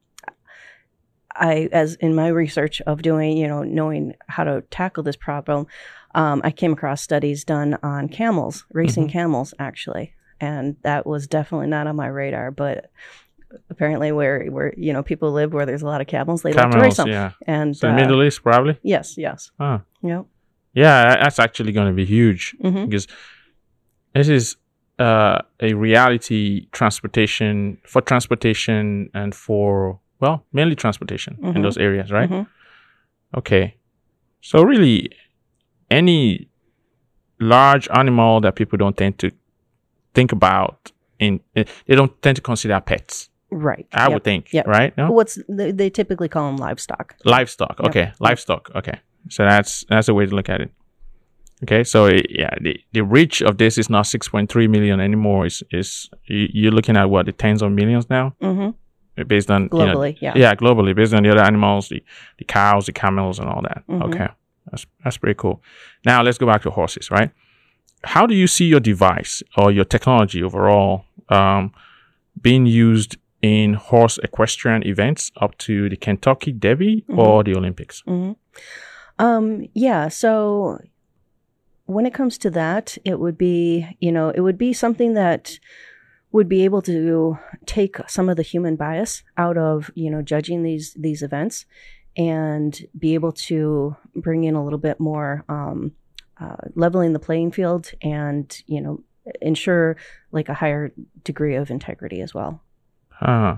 [1.39, 5.67] I, as in my research of doing, you know, knowing how to tackle this problem,
[6.17, 11.69] um, I came across studies done on camels, racing camels, actually, and that was definitely
[11.69, 12.51] not on my radar.
[12.51, 12.91] But
[13.71, 16.71] apparently, where where you know people live where there's a lot of camels, they like
[16.73, 17.09] to race camels, them.
[17.09, 17.33] yeah.
[17.47, 18.79] And So uh, Middle East probably.
[18.83, 19.79] yes, yes, Huh.
[20.03, 20.27] yep.
[20.75, 23.07] Yeah, that's actually going to be huge hmm because
[24.15, 24.57] this is
[24.99, 31.63] uh, a reality transportation for transportation and for well, mainly transportation in Mhm.
[31.63, 32.31] those areas, right?
[32.31, 32.47] Mhm.
[33.37, 33.77] Okay,
[34.41, 35.11] so really,
[35.91, 36.49] any
[37.41, 39.31] large animal that people don't tend to
[40.15, 43.29] think about in eh, they don't tend to consider pets.
[43.51, 43.87] Right.
[43.93, 44.13] I yep.
[44.13, 44.63] would think, Yeah.
[44.67, 44.97] right?
[44.97, 47.15] No, What's they, they typically call them livestock.
[47.25, 47.89] livestock Yep.
[47.89, 50.71] okay livestock okay so that's that's a way to look at it
[51.63, 55.63] okay so eh, yeah the, the reach of this is not 6.3 million anymore is
[55.71, 58.71] is you- you're looking at what the tens of millions now hmm
[59.19, 60.33] eh, based on you know, Globally, yeah.
[60.37, 62.03] yeah globally based on the other animals the,
[62.39, 64.03] the cows the camels and all that Mhm.
[64.03, 64.29] okay
[64.71, 65.63] that's that's pretty cool
[66.05, 67.31] now let's go back to horses right
[68.05, 71.73] how do you see your device or your technology overall um,
[72.41, 77.19] being used in horse equestrian events up to the Kentucky Derby Mhm.
[77.19, 78.03] or the Olympics?
[78.07, 78.33] hmm
[79.19, 80.09] Um, yeah.
[80.09, 80.79] So
[81.87, 85.59] when it comes to that, it would be, you know, it would be something that
[86.33, 90.63] would be able to take some of the human bias out of, you know, judging
[90.63, 91.65] these these events
[92.17, 95.93] and be able to bring in a little bit more um,
[96.41, 99.03] uh, leveling the playing field and, you know,
[99.43, 99.97] ensure
[100.33, 100.93] like a higher
[101.25, 102.63] degree of integrity as well.
[103.09, 103.57] Huh.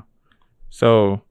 [0.70, 1.22] So,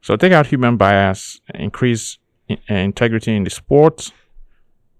[0.00, 4.12] so take out human bias, increase in, uh, integrity in the sport,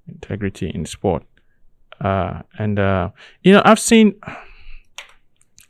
[0.08, 1.24] integrity in the sport,
[2.00, 3.10] uh, and uh,
[3.42, 4.14] you know I've seen.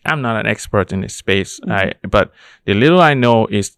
[0.06, 1.72] I'm not an expert in this space, Mhm.
[1.72, 2.32] I but
[2.64, 3.76] the little I know is,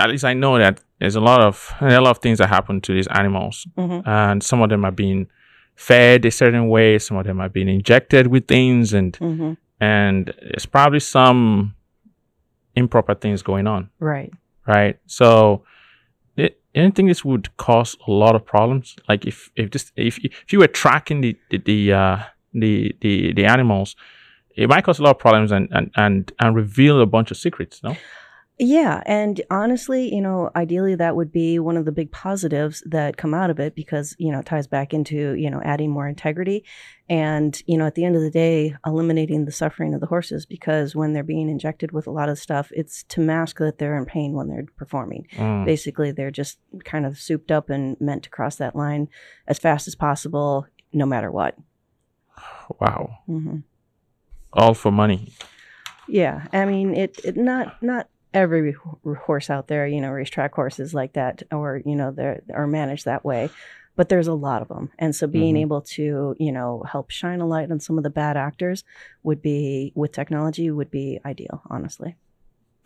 [0.00, 2.80] at least I know that there's a lot of a lot of things that happen
[2.82, 5.26] to these animals, hmm and some of them are being
[5.74, 10.32] fed a certain way, some of them are being injected with things, and hmm and
[10.40, 11.74] there's probably some
[12.76, 14.32] improper things going on, Right.
[14.66, 14.96] right?
[15.06, 15.64] So,
[16.36, 18.96] it, anything this would cause a lot of problems.
[19.08, 22.18] Like if if this if if you were tracking the the the uh,
[22.54, 23.96] the, the the animals,
[24.56, 27.36] it might cause a lot of problems and and and and reveal a bunch of
[27.36, 27.82] secrets.
[27.82, 27.96] No.
[28.58, 33.16] Yeah, and honestly, you know, ideally that would be one of the big positives that
[33.16, 36.06] come out of it because, you know, it ties back into, you know, adding more
[36.06, 36.64] integrity
[37.08, 40.44] and, you know, at the end of the day, eliminating the suffering of the horses
[40.44, 43.96] because when they're being injected with a lot of stuff, it's to mask that they're
[43.96, 45.26] in pain when they're performing.
[45.36, 45.64] Mm.
[45.64, 49.08] Basically, they're just kind of souped up and meant to cross that line
[49.48, 51.56] as fast as possible no matter what.
[52.80, 53.18] Wow.
[53.26, 53.58] hmm
[54.52, 55.32] All for money.
[56.08, 57.20] Yeah, I mean it.
[57.24, 58.74] it not not every
[59.20, 63.04] horse out there, you know, racetrack horses like that, or you know, they're are managed
[63.04, 63.50] that way.
[63.94, 65.60] But there's a lot of them, and so being Mhm.
[65.60, 68.84] able to, you know, help shine a light on some of the bad actors
[69.22, 72.16] would be with technology would be ideal, honestly.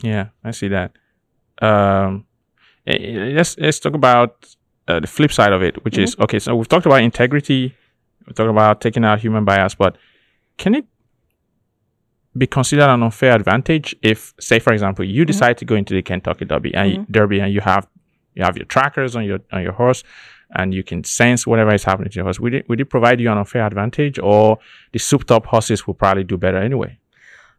[0.03, 0.93] Yeah, I see that.
[1.63, 2.27] Um,
[2.87, 4.55] eh, eh, let's let's talk about
[4.89, 6.41] uh, the flip side of it, which is okay.
[6.41, 7.77] So we've talked about integrity,
[8.27, 9.97] we've talked about taking out human bias, but
[10.59, 10.87] can it
[12.37, 16.03] be considered an unfair advantage if, say, for example, you decide to go into the
[16.03, 17.87] Kentucky Derby and you- Derby and you have
[18.35, 20.05] you have your trackers on your on your horse
[20.59, 22.39] and you can sense whatever is happening to your horse.
[22.39, 24.59] Would it would it provide you an unfair advantage, or
[24.93, 26.99] the souped up horses will probably do better anyway?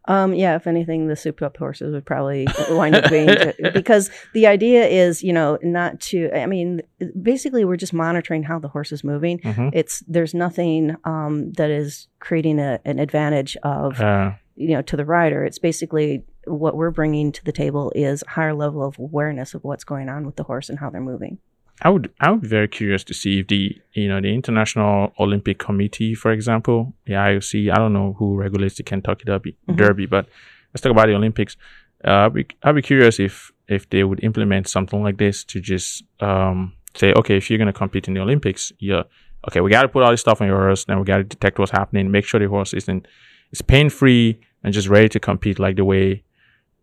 [0.06, 3.28] Um, yeah, if anything, the souped up horses would probably wind up being
[3.74, 6.30] because the idea is, you know, not to.
[6.34, 6.80] I mean,
[7.20, 9.38] basically, we're just monitoring how the horse is moving.
[9.40, 14.82] hmm It's there's nothing um, that is creating a, an advantage of Uh, you know
[14.82, 15.44] to the rider.
[15.44, 19.62] It's basically what we're bringing to the table is a higher level of awareness of
[19.64, 21.38] what's going on with the horse and how they're moving.
[21.82, 25.12] I would I would be very curious to see if the you know the International
[25.18, 29.76] Olympic Committee, for example, the IOC, I don't know who regulates the Kentucky Derby, Mhm.
[29.76, 30.26] Derby, but
[30.72, 31.56] let's talk about the Olympics.
[32.04, 35.60] Uh, I'd, be, I'd be curious if if they would implement something like this to
[35.60, 39.02] just um, say, okay, if you're gonna compete in the Olympics, yeah,
[39.46, 41.24] okay, we got to put all this stuff on your horse, then we got to
[41.24, 43.06] detect what's happening, make sure the horse isn't
[43.52, 46.22] is pain free and just ready to compete like the way,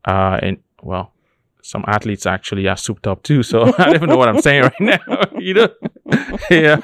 [0.05, 1.11] uh, and well,
[1.61, 3.41] some athletes actually are souped up too.
[3.43, 4.99] So I don't even know what I'm saying right now.
[5.39, 5.67] you know,
[6.51, 6.77] yeah,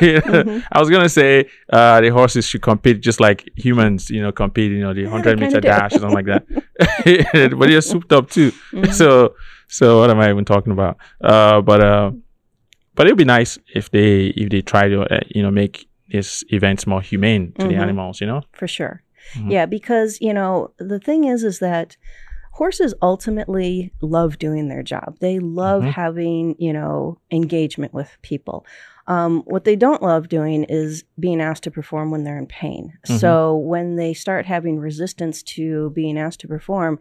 [0.00, 0.20] yeah.
[0.20, 0.62] Mhm.
[0.72, 4.10] I was gonna say uh, the horses should compete just like humans.
[4.10, 4.72] You know, compete.
[4.72, 6.46] You know, the Yeah, hundred meter dash or something like that.
[7.56, 8.52] but they're souped up too.
[8.72, 8.92] Mhm.
[8.92, 9.34] So,
[9.68, 10.98] so what am I even talking about?
[11.22, 12.10] Uh, but uh,
[12.94, 16.44] but it'd be nice if they if they try to uh, you know make these
[16.48, 17.80] events more humane to the Mhm.
[17.82, 18.20] animals.
[18.20, 18.42] You know.
[18.52, 19.02] For sure.
[19.34, 19.50] Mhm.
[19.50, 21.96] Yeah, because, you know, the thing is, is that
[22.52, 25.16] horses ultimately love doing their job.
[25.20, 25.90] They love Mhm.
[25.92, 28.64] having, you know, engagement with people.
[29.06, 32.92] Um, what they don't love doing is being asked to perform when they're in pain.
[33.08, 33.18] Mhm.
[33.18, 36.98] So when they start having resistance to being asked to perform,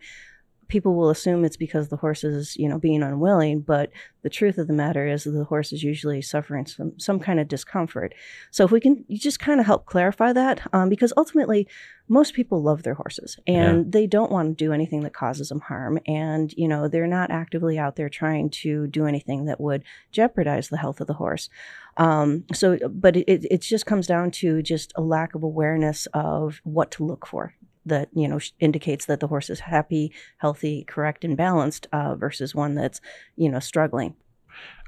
[0.74, 3.62] people will assume it's because the horse is, you know, being unwilling.
[3.62, 3.92] But
[4.24, 7.48] the truth of the matter is the horse is usually suffering some some kind of
[7.48, 8.16] discomfort.
[8.50, 11.68] So if we can you just kind of help clarify that, um, because ultimately
[12.08, 15.60] most people love their horses and they don't want to do anything that causes them
[15.60, 19.84] harm, and you know they're not actively out there trying to do anything that would
[20.12, 21.50] jeopardize the health of the horse.
[21.98, 26.62] Um, so, but it it just comes down to just a lack of awareness of
[26.64, 27.54] what to look for
[27.86, 32.56] that you know indicates that the horse is happy, healthy, correct, and balanced uh, versus
[32.56, 33.02] one that's
[33.36, 34.16] you know struggling.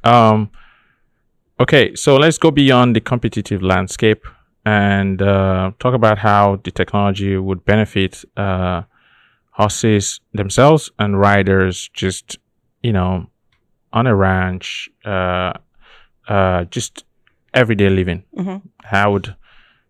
[0.04, 0.52] Um,
[1.60, 4.26] okay, so let's go beyond the competitive landscape
[4.66, 8.84] and uh, talk about how the technology would benefit uh,
[9.52, 12.38] horses themselves and riders just,
[12.82, 13.28] you know,
[13.94, 15.54] on a ranch, uh,
[16.28, 17.06] uh, just
[17.54, 18.24] everyday living.
[18.38, 18.62] Mhm.
[18.84, 19.36] How would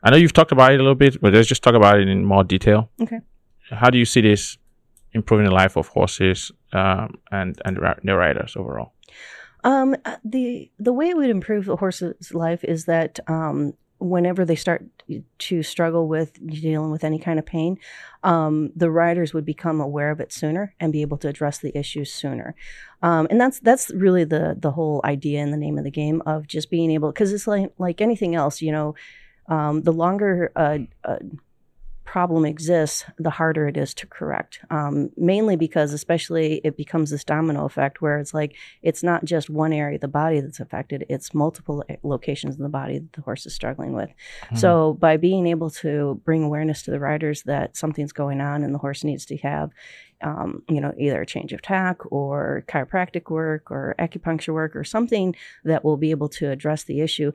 [0.05, 2.07] I know you've talked about it a little bit, but let's just talk about it
[2.07, 2.91] in more detail.
[3.01, 3.21] Okay.
[3.71, 4.55] How do you see this
[5.13, 8.93] improving the life of horses um, and and ri- the riders overall?
[9.63, 14.45] Um, uh, the the way it would improve the horse's life is that um, whenever
[14.45, 14.85] they start
[15.39, 17.79] to struggle with dealing with any kind of pain,
[18.23, 21.75] um, the riders would become aware of it sooner and be able to address the
[21.75, 22.53] issues sooner.
[23.01, 26.21] Um, and that's that's really the the whole idea in the name of the game
[26.27, 28.93] of just being able because it's like like anything else, you know.
[29.47, 31.19] Um, the longer a, a
[32.15, 34.59] problem exists, the harder it is to correct.
[34.69, 39.49] Um, mainly because, especially, it becomes this domino effect where it's like it's not just
[39.49, 43.11] one area of the body that's affected; it's multiple eh, locations in the body that
[43.13, 44.09] the horse is struggling with.
[44.09, 44.55] Mm-hmm.
[44.55, 48.73] So, by being able to bring awareness to the riders that something's going on and
[48.73, 49.71] the horse needs to have,
[50.21, 54.83] um, you know, either a change of tack or chiropractic work or acupuncture work or
[54.85, 55.35] something
[55.65, 57.33] that will be able to address the issue.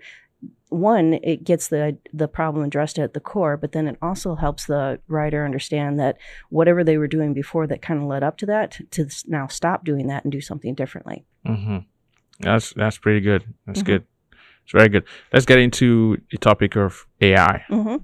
[0.69, 4.67] One, it gets the the problem addressed at the core, but then it also helps
[4.67, 6.17] the writer understand that
[6.49, 9.85] whatever they were doing before that kind of led up to that, to now stop
[9.85, 11.25] doing that and do something differently.
[11.45, 11.79] hmm
[12.39, 13.43] That's that's pretty good.
[13.67, 13.87] That's Mhm.
[13.87, 14.05] good.
[14.63, 15.05] It's very good.
[15.33, 17.65] Let's get into the topic of AI.
[17.69, 17.97] Mm-hmm.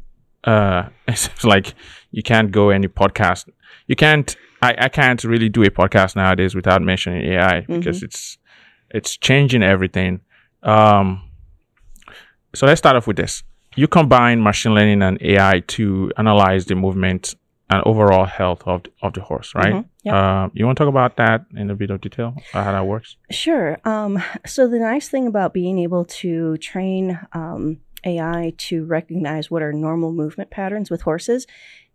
[0.42, 1.74] Uh, it's like
[2.10, 3.48] you can't go any podcast.
[3.86, 4.34] You can't.
[4.62, 8.38] I, I can't really do a podcast nowadays without mentioning AI because it's
[8.90, 10.20] it's changing everything.
[10.64, 11.22] Um,
[12.56, 13.42] so let's start off with this.
[13.76, 17.34] You combine machine learning and AI to analyze the movement
[17.68, 19.74] and overall health of the, of the horse, right?
[19.74, 19.84] Mhm.
[20.04, 20.14] Yep.
[20.14, 22.86] Uh, you want to talk about that in a bit of detail, uh, how that
[22.86, 23.16] works?
[23.30, 23.76] Sure.
[23.84, 29.62] Um, so the nice thing about being able to train um, AI to recognize what
[29.62, 31.46] are normal movement patterns with horses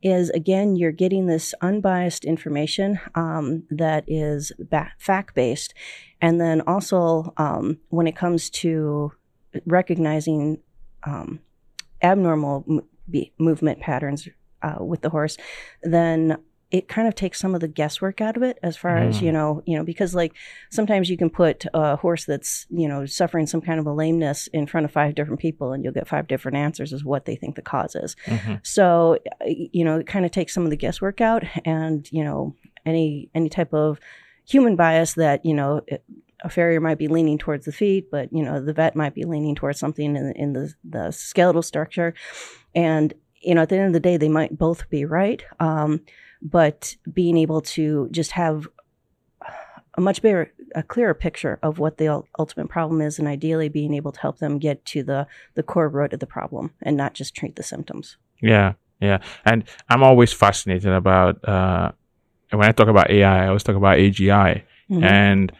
[0.03, 5.73] is again you're getting this unbiased information um, that is ba- fact based,
[6.21, 9.13] and then also um, when it comes to
[9.65, 10.59] recognizing
[11.03, 11.39] um,
[12.01, 14.27] abnormal m- be- movement patterns
[14.61, 15.37] uh, with the horse,
[15.83, 16.37] then
[16.69, 19.21] it kind of takes some of the guesswork out of it as far as Mm.
[19.23, 20.31] you know you know because like
[20.69, 24.47] sometimes you can put a horse that's you know suffering some kind of a lameness
[24.53, 27.35] in front of five different people and you'll get five different answers as what they
[27.35, 30.69] think the cause is hmm so uh, you know it kind of takes some of
[30.69, 33.99] the guesswork out and you know any any type of
[34.47, 36.05] human bias that you know it,
[36.43, 39.23] a farrier might be leaning towards the feet but you know the vet might be
[39.23, 42.13] leaning towards something in, in the, the skeletal structure
[42.75, 46.01] and you know at the end of the day they might both be right um,
[46.41, 48.67] but being able to just have
[49.95, 53.93] a much better a clearer picture of what the ultimate problem is and ideally being
[53.93, 57.13] able to help them get to the the core root of the problem and not
[57.13, 59.19] just treat the symptoms Yeah, yeah.
[59.43, 61.91] And I'm always fascinated about uh,
[62.51, 64.63] when I talk about AI, I always talk about AGI.
[64.89, 65.03] Mhm.
[65.03, 65.51] And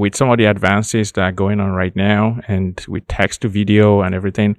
[0.00, 3.48] with some of the advances that are going on right now, and with text to
[3.48, 4.56] video and everything,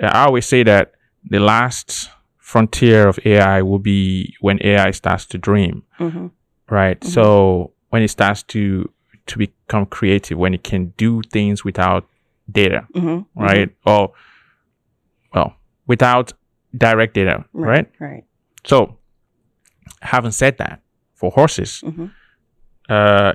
[0.00, 0.92] I always say that
[1.28, 2.08] the last
[2.38, 6.30] frontier of AI will be when AI starts to dream, Mhm.
[6.70, 7.00] right?
[7.00, 7.06] Mhm.
[7.08, 8.90] So when it starts to
[9.26, 12.06] to become creative, when it can do things without
[12.52, 13.26] data, Mhm.
[13.34, 13.70] right?
[13.84, 14.12] Or
[15.34, 15.56] well,
[15.88, 16.32] without
[16.76, 17.66] direct data, Mhm.
[17.66, 17.88] right?
[17.98, 18.24] Right.
[18.64, 18.96] So,
[20.00, 20.80] having said that,
[21.14, 22.10] for horses, Mhm.
[22.88, 23.32] uh,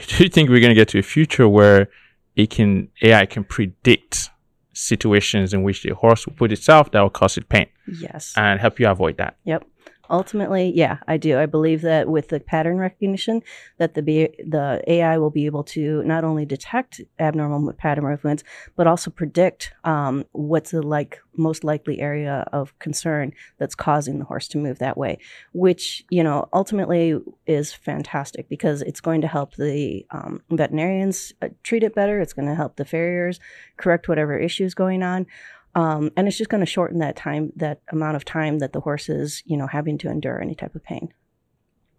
[0.08, 1.88] do you think we're going to get to a future where
[2.36, 4.30] it can AI can predict
[4.72, 8.32] situations in which the horse will put itself that will cause it pain Yes.
[8.36, 9.36] and help you avoid that?
[9.44, 9.64] Yep.
[10.10, 11.38] Ultimately, yeah, I do.
[11.38, 13.42] I believe that with the pattern recognition,
[13.78, 18.44] that the B, the AI will be able to not only detect abnormal pattern movements,
[18.76, 24.24] but also predict um, what's the like most likely area of concern that's causing the
[24.24, 25.18] horse to move that way.
[25.52, 31.48] Which you know ultimately is fantastic because it's going to help the um, veterinarians uh,
[31.62, 32.20] treat it better.
[32.20, 33.40] It's going to help the farriers
[33.78, 35.26] correct whatever issues going on.
[35.74, 38.80] Um, and it's just going to shorten that time, that amount of time that the
[38.80, 41.12] horse is, you know, having to endure any type of pain.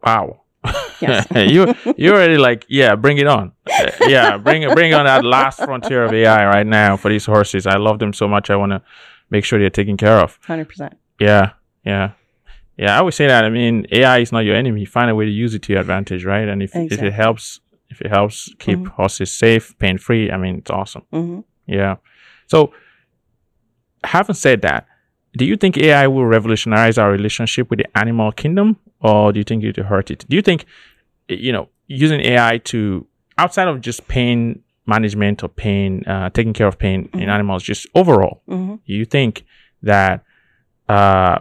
[0.03, 0.41] Wow.
[1.01, 1.27] Yes.
[1.35, 5.59] you you already like yeah bring it on Uh, yeah bring bring on that last
[5.59, 8.71] frontier of AI right now for these horses I love them so much I want
[8.71, 8.81] to
[9.29, 10.93] make sure they're taken care of Hundred percent.
[11.19, 11.51] Yeah,
[11.85, 12.11] yeah,
[12.77, 12.97] yeah.
[12.97, 13.45] I would say that.
[13.45, 14.85] I mean, AI is not your enemy.
[14.85, 16.47] Find a way to use it to your advantage, right?
[16.47, 17.59] And if if it helps,
[17.89, 18.87] if it helps keep Mhm.
[18.97, 21.03] horses safe, pain free, I mean, it's awesome.
[21.11, 21.95] hmm Yeah.
[22.47, 22.73] So,
[24.05, 24.87] having said that,
[25.37, 29.43] do you think AI will revolutionize our relationship with the animal kingdom, or do you
[29.43, 30.25] think it will hurt it?
[30.29, 30.65] Do you think,
[31.27, 33.05] you know, using AI to
[33.37, 37.27] outside of just pain management or pain, uh, taking care of pain in Mhm.
[37.27, 39.43] animals, just overall, hmm you think
[39.83, 40.23] that
[40.87, 41.39] uh,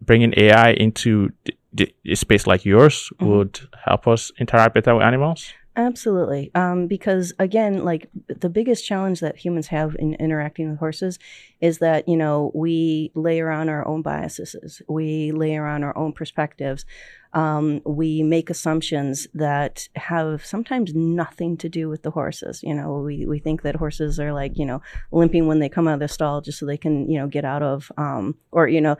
[0.00, 3.26] bringing AI into the, the, a space like yours Mhm.
[3.26, 5.52] would help us interact better with animals?
[5.74, 6.50] Absolutely.
[6.54, 11.18] Um, because again, like the biggest challenge that humans have in interacting with horses
[11.60, 16.12] is that, you know, we layer on our own biases, we layer on our own
[16.12, 16.84] perspectives.
[17.32, 22.62] Um, we make assumptions that have sometimes nothing to do with the horses.
[22.62, 24.80] You know, we, we think that horses are like, you know,
[25.12, 27.44] limping when they come out of the stall just so they can, you know, get
[27.44, 28.96] out of, um, or, you know,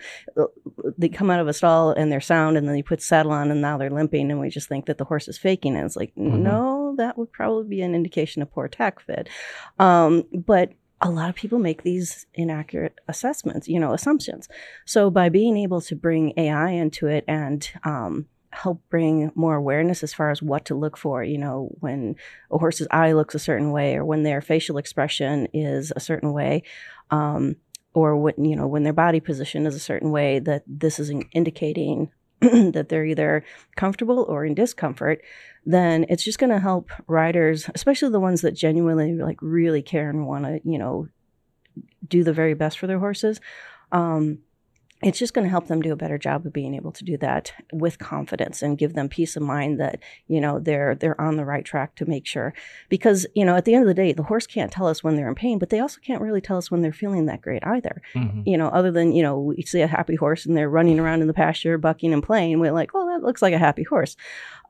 [0.99, 3.51] they come out of a stall and they're sound and then you put saddle on
[3.51, 5.85] and now they're limping and we just think that the horse is faking it.
[5.87, 6.41] It's like, Mhm.
[6.41, 9.31] no, that would probably be an indication of poor tack fit.
[9.79, 10.73] Um, but
[11.03, 14.49] a lot of people make these inaccurate assessments, you know, assumptions.
[14.85, 20.03] So by being able to bring AI into it and um, help bring more awareness
[20.03, 22.17] as far as what to look for, you know, when
[22.51, 26.33] a horse's eye looks a certain way or when their facial expression is a certain
[26.33, 26.63] way,
[27.11, 27.57] um,
[27.93, 31.11] or when, you know, when their body position is a certain way, that this is
[31.33, 32.11] indicating
[32.41, 33.45] that they're either
[33.77, 35.23] comfortable or in discomfort,
[35.65, 40.11] then it's just going to help riders, especially the ones that genuinely like really care
[40.11, 41.09] and want to, you know,
[42.07, 43.41] do the very best for their horses.
[43.93, 44.39] Um,
[45.03, 47.19] it's just going to help them do a better job of being able to do
[47.19, 51.37] that with confidence and give them peace of mind that you know they're they're on
[51.37, 52.55] the right track to make sure
[52.89, 55.17] because you know at the end of the day the horse can't tell us when
[55.17, 57.65] they're in pain but they also can't really tell us when they're feeling that great
[57.67, 58.41] either mm-hmm.
[58.47, 61.21] you know other than you know we see a happy horse and they're running around
[61.21, 64.17] in the pasture bucking and playing we're like well that looks like a happy horse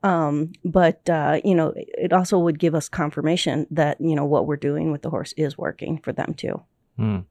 [0.03, 4.45] um, but uh, you know it also would give us confirmation that you know what
[4.45, 6.61] we're doing with the horse is working for them too
[6.99, 7.23] mm.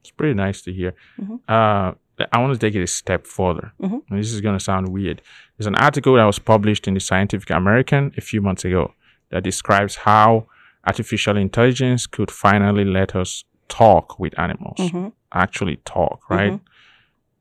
[0.00, 0.94] It's pretty nice to hear.
[1.20, 1.36] Mm-hmm.
[1.48, 1.92] Uh,
[2.32, 3.72] I want to take it a step further.
[3.80, 4.16] Mm-hmm.
[4.16, 5.22] This is going to sound weird.
[5.56, 8.94] There's an article that was published in the Scientific American a few months ago
[9.30, 10.46] that describes how
[10.86, 15.08] artificial intelligence could finally let us talk with animals, mm-hmm.
[15.32, 16.52] actually talk, right?
[16.52, 16.64] Mm-hmm.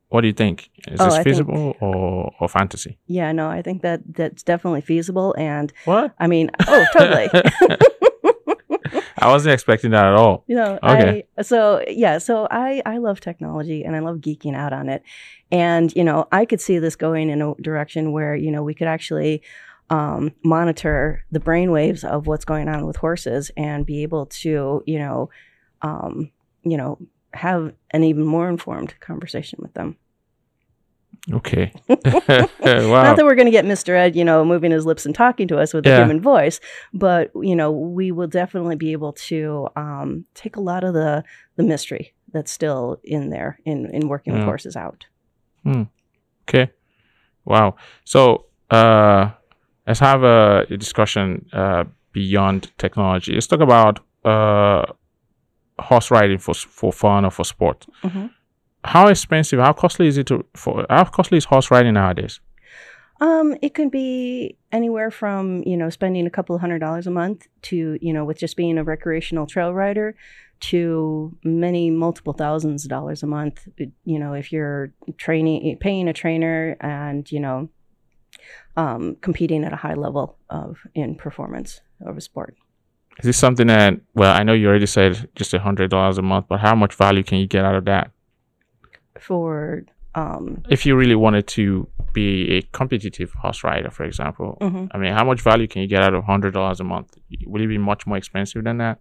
[0.10, 0.70] What do you think?
[0.88, 2.98] Is oh, this feasible think, or, or fantasy?
[3.08, 5.36] Yeah, no, I think that that's definitely feasible.
[5.38, 6.14] And what?
[6.18, 7.30] I mean, oh, totally.
[9.22, 10.44] I wasn't expecting that at all.
[10.48, 11.26] Know, okay.
[11.38, 15.04] I, so yeah, so I I love technology and I love geeking out on it,
[15.52, 18.74] and you know I could see this going in a direction where you know we
[18.74, 19.42] could actually
[19.90, 24.84] um, monitor the brain waves of what's going on with horses and be able to
[24.86, 25.30] you know
[25.82, 26.32] um,
[26.64, 27.00] you know
[27.34, 29.98] have an even more informed conversation with them.
[31.34, 31.74] Okay.
[31.88, 31.98] wow.
[32.60, 33.90] Not that we're going to get Mr.
[33.90, 35.98] Ed, you know, moving his lips and talking to us with yeah.
[35.98, 36.60] a human voice,
[36.94, 41.24] but you know, we will definitely be able to um, take a lot of the
[41.58, 45.06] the mystery that's still in there in in working with horses out.
[45.64, 45.84] Hmm.
[46.48, 46.72] Okay.
[47.44, 47.76] Wow.
[48.06, 49.32] So uh,
[49.86, 53.34] let's have a, a discussion uh, beyond technology.
[53.34, 54.86] Let's talk about uh,
[55.78, 57.86] horse riding for for fun or for sport.
[58.04, 58.28] Mm-hmm
[58.84, 62.40] how expensive, how costly is it to for how costly is horse riding nowadays?
[63.20, 67.12] Um, it can be anywhere from you know spending a couple of hundred dollars a
[67.12, 70.16] month to you know with just being a recreational trail rider
[70.60, 73.68] to many multiple thousands of dollars a month.
[74.06, 77.70] You know if you're training, paying a trainer, and you know
[78.76, 82.56] um, competing at a high level of in performance of a sport.
[83.20, 86.22] Is this something that well I know you already said just a hundred dollars a
[86.22, 88.12] month, but how much value can you get out of that?
[89.22, 89.84] For
[90.16, 94.86] um, if you really wanted to be a competitive horse rider, for example, mm-hmm.
[94.92, 97.18] I mean, how much value can you get out of hundred dollars a month?
[97.46, 99.00] Will it be much more expensive than that?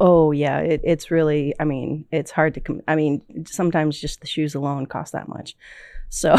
[0.00, 1.54] Oh yeah, it, it's really.
[1.60, 2.60] I mean, it's hard to.
[2.60, 5.56] Com- I mean, sometimes just the shoes alone cost that much.
[6.08, 6.36] So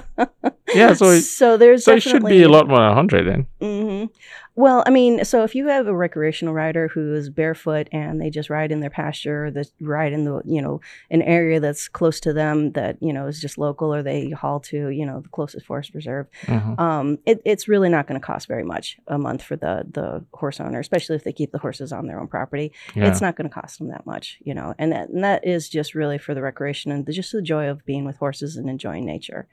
[0.74, 3.46] yeah, so so there's so it should be a lot more than a hundred then.
[3.60, 4.06] Mm-hmm.
[4.54, 8.28] Well, I mean, so if you have a recreational rider who is barefoot and they
[8.28, 12.20] just ride in their pasture, they ride in the, you know, an area that's close
[12.20, 15.28] to them that, you know, is just local or they haul to, you know, the
[15.30, 16.78] closest forest reserve, mm-hmm.
[16.78, 20.22] um, it, it's really not going to cost very much a month for the, the
[20.34, 22.72] horse owner, especially if they keep the horses on their own property.
[22.94, 23.08] Yeah.
[23.08, 25.70] It's not going to cost them that much, you know, and that, and that is
[25.70, 28.68] just really for the recreation and the, just the joy of being with horses and
[28.68, 29.48] enjoying nature.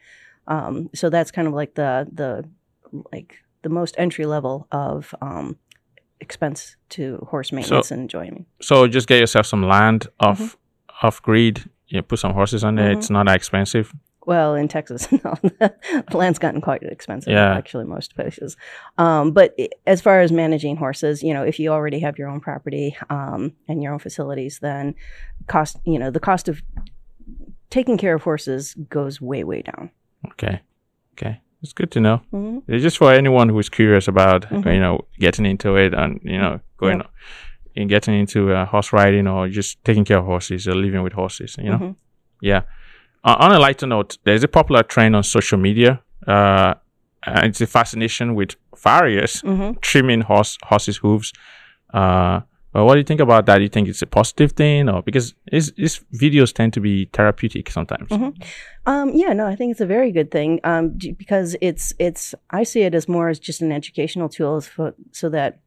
[0.47, 2.49] Um, so that's kind of like the, the,
[3.13, 5.57] like the most entry level of um,
[6.19, 8.47] expense to horse maintenance so, and enjoyment.
[8.61, 11.07] So just get yourself some land off mm-hmm.
[11.07, 11.69] off grid.
[11.87, 12.89] You put some horses on there.
[12.89, 12.99] Mm-hmm.
[12.99, 13.93] It's not that expensive.
[14.25, 17.33] Well, in Texas, no, the land's gotten quite expensive.
[17.33, 17.55] Yeah.
[17.55, 18.57] actually, most places.
[18.99, 19.57] Um, but
[19.87, 23.53] as far as managing horses, you know, if you already have your own property um,
[23.67, 24.93] and your own facilities, then
[25.47, 26.61] cost, you know, the cost of
[27.71, 29.89] taking care of horses goes way, way down.
[30.27, 30.61] Okay.
[31.13, 31.41] Okay.
[31.61, 32.21] It's good to know.
[32.31, 32.71] Mm-hmm.
[32.71, 34.69] It's just for anyone who's curious about mm-hmm.
[34.69, 37.11] you know getting into it and you know going yep.
[37.75, 41.13] in getting into uh, horse riding or just taking care of horses or living with
[41.13, 41.55] horses.
[41.57, 41.91] You know, mm-hmm.
[42.41, 42.61] yeah.
[43.23, 46.01] Uh, on a lighter note, there's a popular trend on social media.
[46.25, 46.75] Uh,
[47.27, 49.77] it's a fascination with farriers mm-hmm.
[49.81, 51.33] trimming horse horses' hooves.
[51.93, 52.41] Uh,
[52.73, 53.57] well, what do you think about that?
[53.57, 55.71] Do you think it's a positive thing, or because these
[56.13, 58.09] videos tend to be therapeutic sometimes?
[58.09, 58.41] Mm-hmm.
[58.85, 62.63] Um, yeah, no, I think it's a very good thing um, because it's it's I
[62.63, 65.59] see it as more as just an educational tool for, so that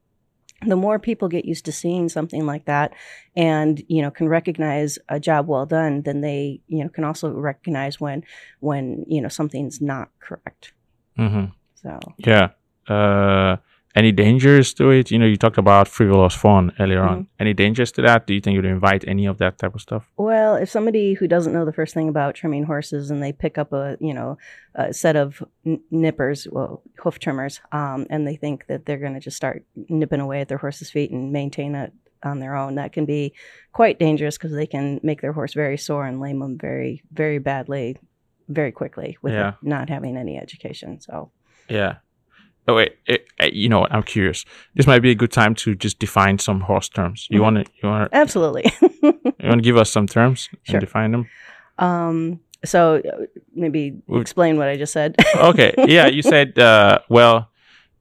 [0.64, 2.92] the more people get used to seeing something like that
[3.34, 7.30] and you know can recognize a job well done then they you know can also
[7.30, 8.22] recognize when
[8.60, 10.72] when you know something's not correct
[11.18, 11.46] mm-hmm.
[11.74, 12.50] so yeah
[12.88, 13.56] uh
[13.94, 15.10] any dangers to it?
[15.10, 17.18] You know, you talked about frivolous fun earlier on.
[17.24, 17.40] Mm-hmm.
[17.40, 18.26] Any dangers to that?
[18.26, 20.08] Do you think you'd invite any of that type of stuff?
[20.16, 23.58] Well, if somebody who doesn't know the first thing about trimming horses and they pick
[23.58, 24.38] up a you know
[24.74, 29.14] a set of n- nippers, well, hoof trimmers, um, and they think that they're going
[29.14, 31.92] to just start nipping away at their horse's feet and maintain it
[32.24, 33.34] on their own, that can be
[33.72, 37.38] quite dangerous because they can make their horse very sore and lame them very very
[37.38, 37.96] badly,
[38.48, 39.54] very quickly with Yeah.
[39.60, 41.00] not having any education.
[41.00, 41.32] So
[41.68, 41.96] Yeah.
[42.68, 43.92] Oh wait, it, uh, you know what?
[43.92, 44.44] I'm curious.
[44.74, 47.26] This might be a good time to just define some horse terms.
[47.30, 47.42] You Mhm.
[47.42, 48.64] want to you want absolutely.
[49.02, 50.76] you want to give us some terms Sure.
[50.76, 51.26] and define them?
[51.78, 55.16] um, so uh, maybe explain what I just said.
[55.36, 55.74] Okay.
[55.88, 57.50] Yeah, you said uh, well,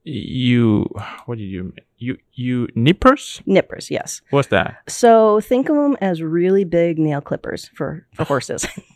[0.03, 0.85] you
[1.25, 3.41] what did you you you nippers?
[3.45, 4.21] Nippers, yes.
[4.29, 4.77] What's that?
[4.87, 8.65] So think of them as really big nail clippers for, for horses.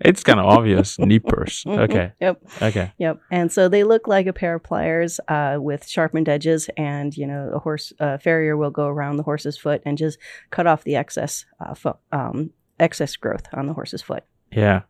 [0.00, 0.98] It's kind of obvious.
[0.98, 1.64] Nippers.
[1.66, 1.78] Mhm.
[1.78, 2.12] Okay.
[2.20, 2.42] Yep.
[2.62, 2.92] Okay.
[2.98, 3.20] Yep.
[3.30, 7.26] And so they look like a pair of pliers uh, with sharpened edges, and you
[7.26, 10.18] know, a horse uh, farrier will go around the horse's foot and just
[10.50, 14.24] cut off the excess uh, fo- um, excess growth on the horse's foot.
[14.52, 14.82] Yeah.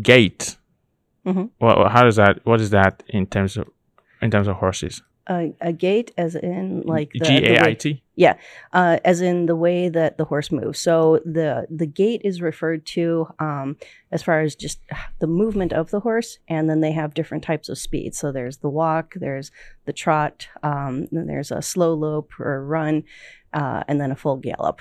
[0.00, 0.56] Gait.
[1.26, 1.50] Mhm.
[1.60, 2.44] Well, how does that?
[2.44, 3.68] What is that in terms of
[4.22, 5.02] in terms of horses?
[5.26, 8.02] Uh, a gait, as in like the, G A I T.
[8.72, 10.78] uh, as in the way that the horse moves.
[10.78, 13.76] So the the gait is referred to um,
[14.12, 14.80] as far as just
[15.20, 18.14] the movement of the horse, and then they have different types of speed.
[18.14, 19.50] So there's the walk, there's
[19.84, 23.04] the trot, um, then there's a slow lope or run,
[23.52, 24.80] uh, and then a full gallop.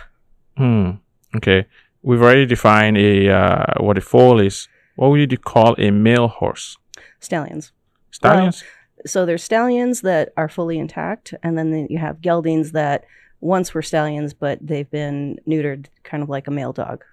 [0.57, 0.91] Hmm.
[1.35, 1.65] Okay.
[2.01, 4.67] We've already defined a uh, what a foal is.
[4.95, 6.77] What would you call a male horse?
[7.19, 7.71] Stallions.
[8.11, 8.63] Stallions.
[9.05, 13.05] So there's stallions that are fully intact, and then you have geldings that
[13.41, 17.03] once were stallions, but they've been neutered, kind of like a male dog.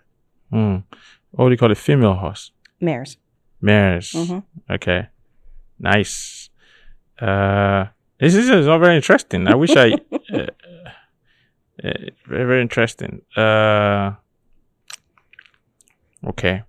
[0.50, 0.76] Hmm.
[1.32, 2.52] What would you call a female horse?
[2.80, 3.16] Mares.
[3.60, 4.12] Mares.
[4.12, 4.42] Mhm.
[4.70, 5.08] Okay.
[5.78, 6.50] Nice.
[7.20, 7.86] Uh,
[8.18, 9.46] this is, is all very interesting.
[9.48, 9.92] I wish I.
[10.32, 10.46] uh,
[11.84, 11.92] uh,
[12.26, 13.22] very very interesting.
[13.36, 14.12] Uh,
[16.26, 16.62] okay.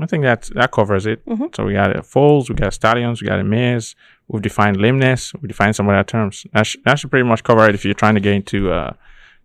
[0.00, 1.24] I think that that covers it.
[1.26, 1.54] Mhm.
[1.54, 3.94] So we got foals, we got stallions, we got mares.
[4.28, 5.32] We've defined lameness.
[5.40, 6.46] We defined some of that terms.
[6.52, 8.92] That, sh- that should pretty much cover it if you're trying to get into uh,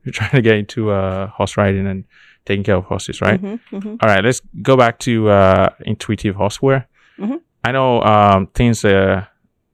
[0.03, 2.03] you're trying to get into uh, horse riding and
[2.45, 3.39] taking care of horses, right?
[3.41, 3.97] Mhm, mhm.
[4.01, 6.85] All right, let's go back to uh, Intuitive HorseWare.
[7.19, 7.39] Mhm.
[7.63, 9.25] I know um, things uh,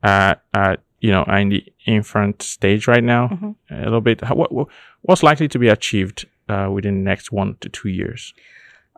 [0.04, 3.30] uh, uh, you know are in the infant stage right now.
[3.30, 3.56] Mhm.
[3.72, 4.22] A little bit.
[4.22, 4.68] How, what, what-
[5.02, 8.34] what's likely to be achieved uh, within the next one to two years?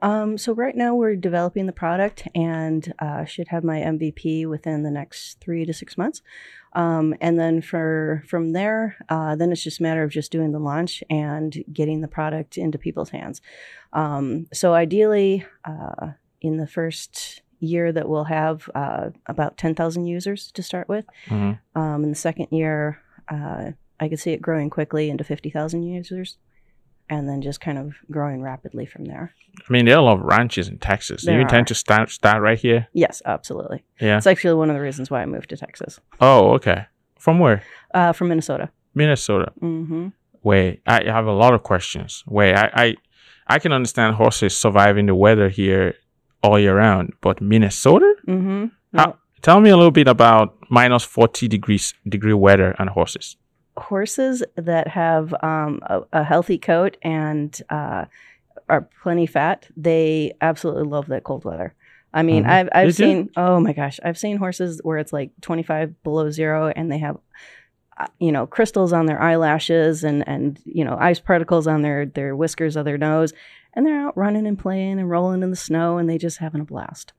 [0.02, 4.84] Um, so right now we're developing the product and uh, should have my MVP within
[4.84, 6.22] the next three to six months.
[6.74, 10.52] Um, and then for from there, uh, then it's just a matter of just doing
[10.52, 13.42] the launch and getting the product into people's hands.
[13.92, 20.52] Um, so ideally, uh, in the first year that we'll have uh, about 10,000 users
[20.54, 21.06] to start with.
[21.28, 21.60] Mhm.
[21.76, 26.38] Um, in the second year, uh, I could see it growing quickly into 50,000 users
[27.10, 29.34] and then just kind of growing rapidly from there.
[29.58, 31.24] I mean, there are a lot of ranches in Texas.
[31.24, 32.88] Do you intend to start start right here?
[32.94, 33.84] Yes, absolutely.
[34.00, 34.18] Yeah.
[34.18, 36.86] It's actually one of the reasons why I moved to Texas Oh, okay.
[37.20, 37.64] From where?
[37.94, 38.70] uh, from Minnesota.
[38.96, 39.52] Minnesota.
[39.60, 40.10] hmm
[40.44, 42.24] Wait, I have a lot of questions.
[42.26, 42.96] Wait, I, I,
[43.48, 45.96] I can understand horses surviving the weather here
[46.42, 48.14] all year round, but Minnesota?
[48.26, 53.38] hmm How- Tell me a little bit about minus forty degrees degree weather and horses.
[53.80, 58.06] Horses that have um, a, a healthy coat and uh,
[58.68, 61.74] are plenty fat, they absolutely love that cold weather.
[62.14, 62.50] I mean, Mhm.
[62.50, 63.10] I've I've They do?
[63.12, 66.98] seen oh my gosh, I've seen horses where it's like 25 below zero and they
[67.00, 67.18] have
[68.00, 72.06] uh, you know crystals on their eyelashes and and you know ice particles on their
[72.06, 73.34] their whiskers of their nose
[73.74, 76.62] and they're out running and playing and rolling in the snow and they just having
[76.62, 77.14] a blast.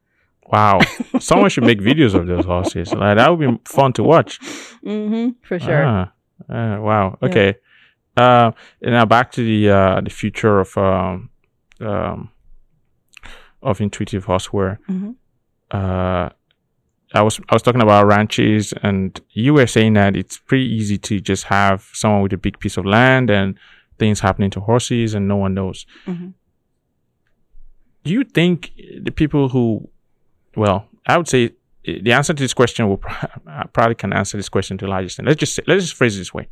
[0.47, 0.81] Wow,
[1.21, 2.93] someone should make videos of those horses.
[2.93, 4.41] Like, that would be fun to watch.
[4.85, 5.85] Mm-hmm, for sure.
[5.85, 6.11] Ah,
[6.49, 7.18] ah, wow.
[7.22, 7.28] Yeah.
[7.28, 7.55] Okay.
[8.16, 11.30] Uh, and now back to the uh, the future of um,
[11.80, 12.30] um,
[13.62, 14.78] of Intuitive HorseWare.
[14.88, 15.14] Mhm.
[15.70, 16.30] Uh,
[17.12, 20.99] I was I was talking about ranches, and you were saying that it's pretty easy
[20.99, 23.57] to just have someone with a big piece of land and
[23.99, 25.86] things happening to horses, and no one knows.
[26.07, 26.34] Mhm.
[28.05, 28.72] Do you think
[29.03, 29.88] the people who,
[30.57, 31.51] well, I would say
[31.99, 33.01] the answer to this question will
[33.47, 35.26] I probably can answer this question to a large extent.
[35.28, 36.49] Let's just say, let's just phrase it this way.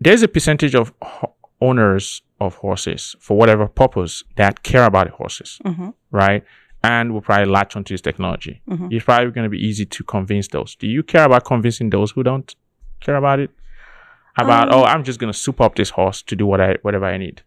[0.00, 5.12] There's a percentage of ho- owners of horses for whatever purpose that care about the
[5.14, 5.92] horses, Mhm.
[6.12, 6.44] right?
[6.84, 8.60] And will probably latch onto this technology.
[8.68, 8.92] Mhm.
[8.92, 10.76] It's probably going to be easy to convince those.
[10.76, 12.54] Do you care about convincing those who don't
[13.00, 13.50] care about it?
[14.36, 16.76] About Um, oh, I'm just going to soup up this horse to do what I
[16.82, 17.42] whatever I need.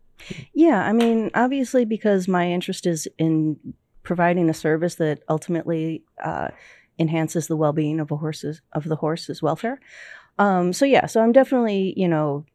[0.53, 3.57] Yeah, I mean, obviously, because my interest is in
[4.03, 6.49] providing a service that ultimately uh,
[6.99, 9.79] enhances the well-being of a horse's of the horse's welfare.
[10.37, 12.45] Um, so yeah, so I'm definitely, you know,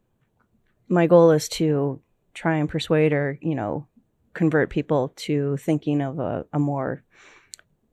[0.89, 2.01] my goal is to
[2.35, 3.87] try and persuade or, you know,
[4.35, 7.03] convert people to thinking of a, a more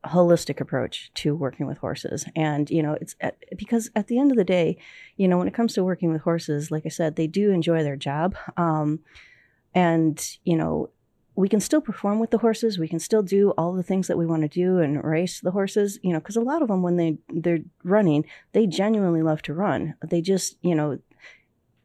[0.06, 4.32] holistic approach to working with horses and you know it's at, because at the end
[4.32, 4.78] of the day
[5.16, 7.82] you know when it comes to working with horses like i said they do enjoy
[7.84, 9.00] their job um,
[9.74, 10.90] and you know
[11.36, 12.78] we can still perform with the horses.
[12.78, 15.52] We can still do all the things that we want to do and race the
[15.52, 19.42] horses you know because a lot of them when they they're running they genuinely love
[19.44, 19.96] to run.
[20.04, 21.00] They just you know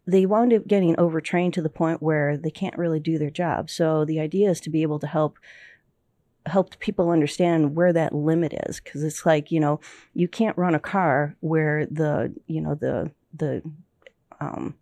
[0.06, 3.68] they wound up getting overtrained to the point where they can't really do their job.
[3.68, 5.38] So the idea is to be able to help
[6.46, 9.80] helped people understand where that limit is because it's like you know
[10.14, 13.62] you can't run a car where the you know the the
[14.40, 14.74] um,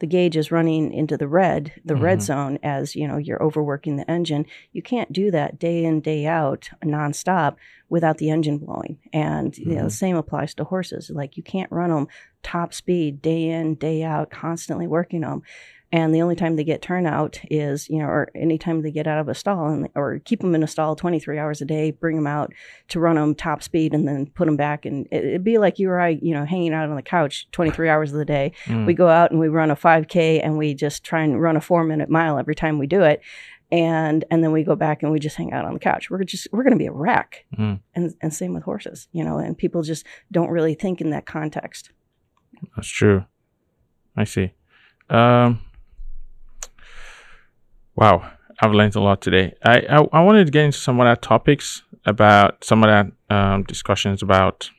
[0.00, 2.02] the gauge is running into the red the mm-hmm.
[2.02, 6.00] red zone as you know you're overworking the engine you can't do that day in
[6.00, 7.56] day out nonstop
[7.88, 9.70] without the engine blowing and mm-hmm.
[9.70, 9.90] you know the mm-hmm.
[9.90, 12.08] same applies to horses like you can't run them
[12.42, 15.42] top speed day in day out constantly working them
[15.90, 19.18] and the only time they get turnout is you know or anytime they get out
[19.18, 22.16] of a stall and or keep them in a stall 23 hours a day bring
[22.16, 22.52] them out
[22.88, 24.84] to run them top speed and then put them back.
[24.84, 27.48] And it, would be like you or i you know hanging out on the couch
[27.52, 28.52] 23 hours of the day.
[28.66, 28.86] Mm.
[28.86, 31.60] we go out and we run a 5k and we just try and run a
[31.60, 33.20] four minute mile every time we do it.
[33.70, 36.10] And and then we go back and we just hang out on the couch.
[36.10, 37.44] We're just we're going to be a wreck.
[37.58, 37.80] Mm.
[37.94, 41.26] and and same with horses you know and people just don't really think in that
[41.26, 41.90] context.
[42.76, 43.24] That's true.
[44.16, 44.52] I see.
[45.10, 45.60] Um
[47.98, 48.30] Wow,
[48.60, 49.54] I've learned a lot today.
[49.64, 53.34] I, I, I wanted to get into some of that topics about some of that
[53.34, 54.70] um, discussions about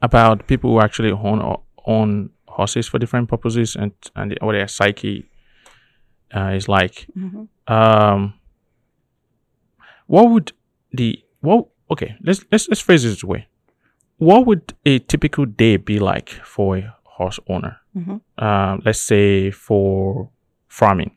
[0.00, 5.28] about people who actually own own horses for different purposes and and what their psyche
[6.34, 7.06] uh, is like.
[7.14, 7.44] Mm-hmm.
[7.70, 8.32] Um,
[10.06, 10.52] what would
[10.92, 11.66] the what?
[11.90, 13.46] Okay, let's let's let's phrase it this way.
[14.16, 17.76] What would a typical day be like for a horse owner?
[17.94, 18.16] Mm-hmm.
[18.38, 20.30] Uh, let's say for
[20.66, 21.10] farming.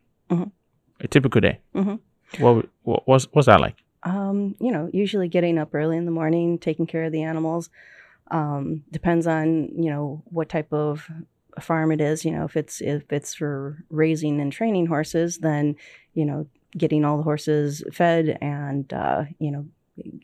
[1.03, 1.59] A typical day.
[1.75, 2.43] Mm-hmm.
[2.43, 3.75] What, what what's what's that like?
[4.03, 7.69] Um, you know, usually getting up early in the morning, taking care of the animals.
[8.31, 11.07] Um, depends on you know what type of
[11.59, 12.25] farm it is.
[12.25, 15.75] You know, if it's if it's for raising and training horses, then
[16.13, 16.47] you know
[16.77, 19.65] getting all the horses fed and uh, you know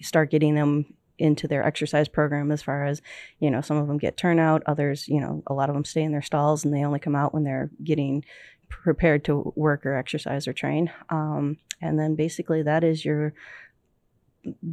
[0.01, 0.85] start getting them
[1.19, 3.01] into their exercise program as far as
[3.39, 6.01] you know some of them get turnout others you know a lot of them stay
[6.01, 8.23] in their stalls and they only come out when they're getting
[8.69, 10.91] prepared to work or exercise or train.
[11.09, 13.33] Um, and then basically that is your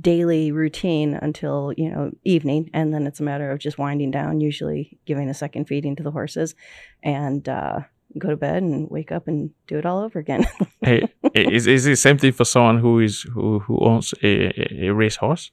[0.00, 2.70] daily routine until you know evening.
[2.72, 6.02] And then it's a matter of just winding down usually giving a second feeding to
[6.02, 6.54] the horses
[7.02, 7.80] and uh,
[8.18, 10.46] go to bed and wake up and do it all over again.
[10.84, 14.86] Hey is, is it the same thing for someone who is who, who owns a,
[14.86, 15.50] a race horse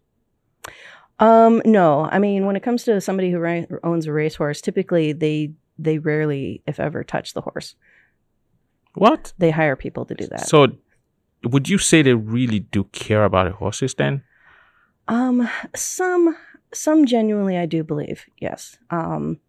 [1.18, 2.08] um no.
[2.12, 5.98] I mean when it comes to somebody who ra- owns a racehorse typically they they
[5.98, 7.76] rarely if ever touch the horse
[8.94, 9.34] what?
[9.38, 10.48] They hire people to do that.
[10.48, 10.68] So,
[11.44, 14.24] would you say they really do care about horses then?
[15.08, 16.38] Um, some,
[16.74, 18.26] some genuinely, I do believe.
[18.40, 18.78] Yes.
[18.90, 19.40] Um,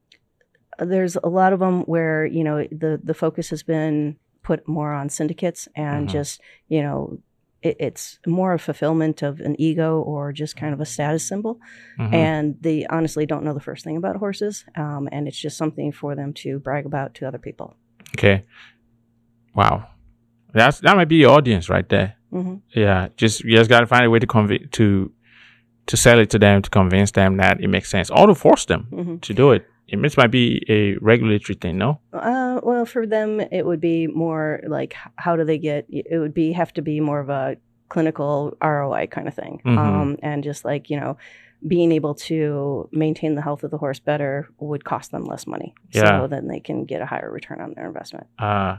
[0.79, 4.93] there's a lot of them where you know the the focus has been put more
[4.93, 6.13] on syndicates and mm-hmm.
[6.13, 7.19] just you know
[7.63, 11.59] it, it's more a fulfillment of an ego or just kind of a status symbol
[11.99, 12.15] mm-hmm.
[12.15, 15.93] and they honestly don't know the first thing about horses um, and it's just something
[15.93, 17.75] for them to brag about to other people
[18.17, 18.45] okay
[19.55, 19.89] Wow,
[20.53, 22.17] that's that might be your audience right there.
[22.33, 22.57] Mm-hmm.
[22.79, 25.13] Yeah, just you just got to find a way to convince to
[25.87, 28.65] to sell it to them to convince them that it makes sense, or to force
[28.65, 29.17] them mm-hmm.
[29.19, 29.67] to do it.
[29.87, 32.01] It might be a regulatory thing, no?
[32.13, 35.87] Uh, well, for them, it would be more like how do they get?
[35.89, 37.57] It would be have to be more of a
[37.91, 39.79] clinical ROI kind of thing, mm-hmm.
[39.79, 41.19] um, and just like you know,
[41.67, 45.75] being able to maintain the health of the horse better would cost them less money.
[45.91, 46.23] Yeah.
[46.23, 48.27] So then they can get a higher return on their investment.
[48.39, 48.79] Uh,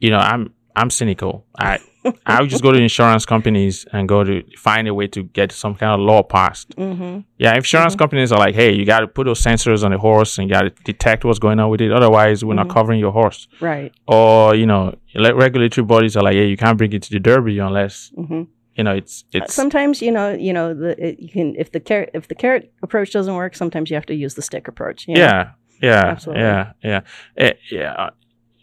[0.00, 1.46] you know, I'm I'm cynical.
[1.58, 1.78] I
[2.26, 5.52] I would just go to insurance companies and go to find a way to get
[5.52, 6.70] some kind of law passed.
[6.70, 7.20] Mm-hmm.
[7.38, 7.98] Yeah, insurance mm-hmm.
[7.98, 10.54] companies are like, hey, you got to put those sensors on the horse and you
[10.54, 11.92] got to detect what's going on with it.
[11.92, 12.66] Otherwise, we're mm-hmm.
[12.66, 13.48] not covering your horse.
[13.60, 13.92] Right.
[14.06, 17.58] Or you know, regulatory bodies are like, hey, you can't bring it to the Derby
[17.58, 18.12] unless.
[18.16, 18.42] Mm-hmm.
[18.76, 19.54] You know, it's it's.
[19.54, 22.72] Sometimes you know, you know, the it, you can if the carrot if the carrot
[22.82, 25.06] approach doesn't work, sometimes you have to use the stick approach.
[25.06, 25.20] You know?
[25.20, 26.42] Yeah, yeah, Absolutely.
[26.42, 27.00] yeah, yeah,
[27.36, 28.10] it, eh, yeah.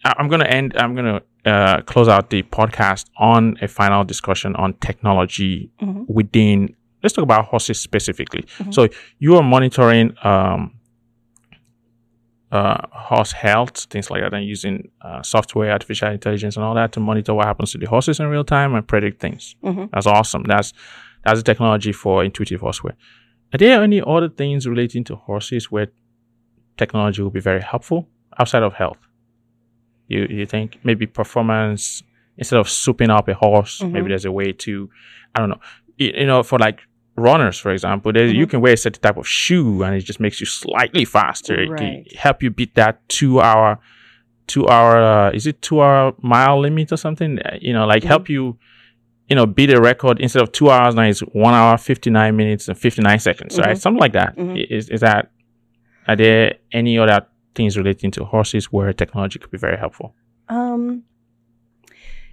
[0.04, 0.74] I'm gonna end.
[0.78, 6.04] I'm gonna uh, close out the podcast on a final discussion on technology mm-hmm.
[6.08, 6.76] within.
[7.04, 8.44] Let's talk about horses specifically.
[8.44, 8.72] Mm-hmm.
[8.72, 8.88] So
[9.20, 10.80] you are monitoring um,
[12.52, 16.92] uh, horse health, things like that, and using uh, software, artificial intelligence, and all that
[16.94, 19.56] to monitor what happens to the horses in real time and predict things.
[19.64, 19.86] Mm-hmm.
[19.94, 20.44] That's awesome.
[20.44, 20.74] That's
[21.24, 22.96] that's the technology for Intuitive HorseWare.
[23.54, 25.88] Are there any other things relating to horses where
[26.78, 28.08] technology will be very helpful
[28.40, 28.98] outside of health?
[30.14, 32.04] You you think maybe performance
[32.38, 33.92] instead of souping up a horse, Mhm.
[33.94, 34.90] maybe there's a way to,
[35.34, 35.62] I don't know,
[35.98, 36.80] you, you know, for like
[37.16, 40.20] runners, for example, there, you can wear a certain type of shoe and it just
[40.20, 41.54] makes you slightly faster.
[41.66, 43.78] It can help you beat that two hour,
[44.48, 47.32] two hour, uh, is it two hour mile limit or something?
[47.40, 48.08] Uh, You know, like Mhm.
[48.14, 48.44] help you,
[49.30, 52.68] you know, beat a record instead of two hours now it's one hour, 59 minutes
[52.70, 53.76] and 59 seconds, right?
[53.76, 53.82] Mhm.
[53.84, 54.36] Something like that.
[54.38, 54.56] Mhm.
[54.78, 55.30] Is, is that,
[56.08, 57.20] are there any other
[57.56, 60.16] things relating to horses where technology could be very helpful?
[60.50, 61.04] Um,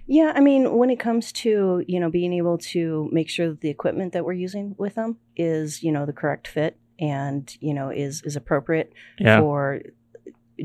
[0.07, 3.61] yeah, I mean, when it comes to you know being able to make sure that
[3.61, 7.73] the equipment that we're using with them is you know the correct fit and you
[7.73, 9.39] know is is appropriate Yeah.
[9.39, 9.81] for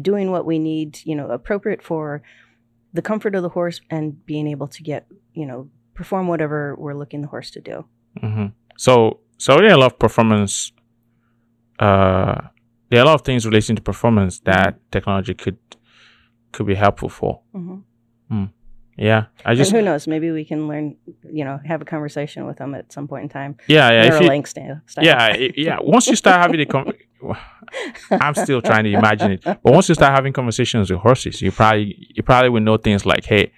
[0.01, 2.23] doing what we need, you know, appropriate for
[2.93, 6.95] the comfort of the horse and being able to get you know perform whatever we're
[6.95, 7.85] looking the horse to do.
[8.21, 8.47] hmm
[8.77, 10.73] So, so yeah, lot of performance.
[11.79, 12.49] Uh,
[12.91, 15.59] there are a lot of things relating to performance that technology could
[16.53, 17.41] could be helpful for.
[17.53, 18.45] hmm
[18.97, 20.07] Yeah, I just and who knows?
[20.07, 20.97] Maybe we can learn,
[21.39, 23.57] you know, have a conversation with them at some point in time.
[23.67, 24.29] yeah yeah you,
[24.87, 25.05] style.
[25.05, 25.79] yeah yeah.
[25.83, 26.93] Once you start having a con-
[28.11, 31.51] I'm still trying to imagine it, but once you start having conversations with horses, you
[31.51, 33.53] probably you probably will know things like, hey,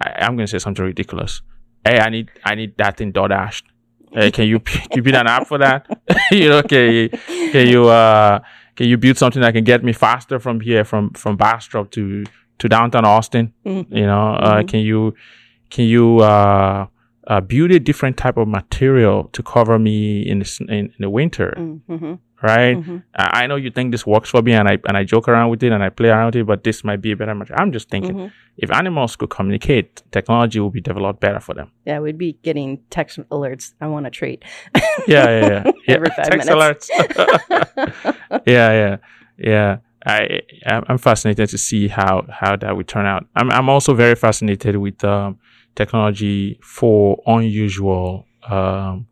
[0.00, 1.42] I, I'm going to say something ridiculous.
[1.84, 3.64] Hey, I need I need that thing DoorDashed.
[4.12, 5.86] Hey, can you can you build an app for that?
[6.32, 7.08] you know, can you,
[7.52, 8.40] can you uh
[8.76, 12.24] can you build something that can get me faster from here from from Bastrop to
[12.58, 13.52] to downtown Austin?
[13.66, 13.86] Mhm.
[13.90, 14.68] You know, uh, Mhm.
[14.68, 15.14] can you
[15.70, 16.86] can you uh,
[17.26, 21.10] uh, build a different type of material to cover me in the, in, in the
[21.10, 21.54] winter?
[21.58, 22.14] Mm-hmm.
[22.44, 22.74] Right?
[22.76, 25.28] hmm I I know you think this works for me, and I and I joke
[25.28, 27.34] around with it and I play around with it, but this might be a better
[27.36, 27.62] material.
[27.62, 28.26] I'm just thinking, hmm
[28.58, 31.70] if animals could communicate, technology would be developed better for them.
[31.86, 33.72] Yeah, we'd be getting text alerts.
[33.80, 34.44] I want a treat.
[35.06, 35.62] Yeah, yeah, yeah.
[35.88, 35.94] yeah.
[35.94, 36.90] Every five Text minutes.
[36.90, 38.42] alerts.
[38.46, 38.96] yeah, yeah,
[39.38, 39.76] yeah.
[40.04, 43.24] I I'm I'm fascinated to see how how that would turn out.
[43.36, 45.38] I'm I'm also very fascinated with um,
[45.74, 49.06] technology for unusual um,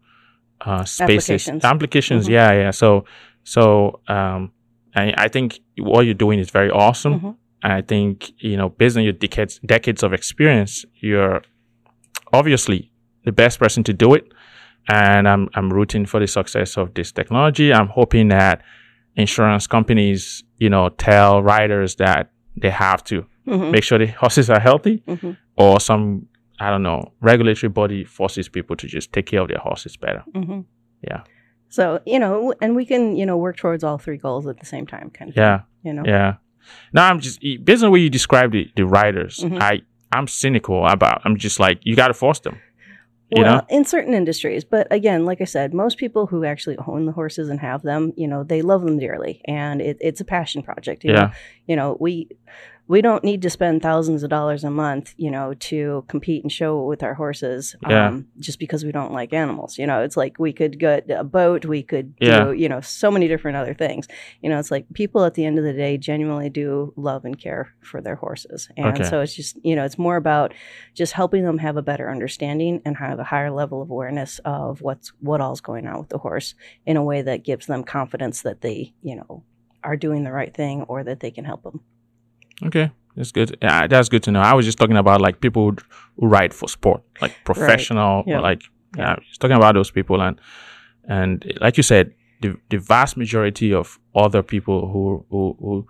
[0.61, 1.64] uh, spaces Applications.
[1.64, 2.26] applications.
[2.26, 2.30] Mhm.
[2.32, 2.70] Yeah, yeah.
[2.70, 3.04] So
[3.44, 4.52] so um,
[4.94, 7.20] I I think what you're doing is very awesome.
[7.20, 7.36] Mhm.
[7.62, 11.42] And I think you know, based on your decades decades of experience, you're
[12.32, 12.90] obviously
[13.24, 14.24] the best person to do it.
[14.88, 17.72] And I'm I'm rooting for the success of this technology.
[17.72, 18.62] I'm hoping that
[19.16, 23.70] insurance companies, you know, tell riders that they have to Mhm.
[23.72, 25.36] make sure the horses are healthy, Mhm.
[25.56, 26.26] or some
[26.61, 30.22] I don't know regulatory body forces people to just take care of their horses better.
[30.34, 30.64] Mhm.
[31.02, 31.22] Yeah.
[31.68, 34.66] So you know, and we can you know work towards all three goals at the
[34.66, 35.36] same time, kind of.
[35.36, 35.58] Yeah.
[35.58, 36.02] thing, you know.
[36.06, 36.34] Yeah.
[36.92, 39.61] Now I'm just based on the way you described the, the riders, Mhm.
[39.61, 39.82] I
[40.12, 41.22] I'm cynical about.
[41.24, 42.58] I'm just like you got to force them.
[43.36, 43.66] You well, know.
[43.68, 47.48] in certain industries, but again, like I said, most people who actually own the horses
[47.48, 51.04] and have them, you know, they love them dearly, and it, it's a passion project.
[51.04, 51.20] You know?
[51.20, 51.32] Yeah.
[51.68, 52.28] you know, we
[52.91, 56.51] we don't need to spend thousands of dollars a month, you know, to compete and
[56.51, 58.09] show with our horses, Yeah.
[58.09, 59.78] um, just because we don't like animals.
[59.78, 62.47] You know, it's like we could get a boat, we could Yeah.
[62.47, 64.09] do, you know, so many different other things.
[64.43, 67.38] You know, it's like people at the end of the day genuinely do love and
[67.38, 69.05] care for their horses, and Okay.
[69.05, 70.53] so it's just, you know, it's more about
[70.93, 74.82] just helping them have a better understanding and have a higher level of awareness of
[74.82, 78.43] what's what all's going on with the horse in a way that gives them confidence
[78.43, 79.45] that they, you know,
[79.84, 81.80] are doing the right thing or that they can help them.
[82.66, 83.56] Okay, that's good.
[83.62, 84.40] Yeah, that's good to know.
[84.40, 85.70] I was just talking about like people
[86.16, 88.40] who, ride for sport, like professional, Yeah.
[88.40, 88.62] like
[88.96, 89.11] Yeah.
[89.11, 90.40] yeah, just talking about those people and
[91.08, 95.86] and like you said, the the vast majority of other people who who who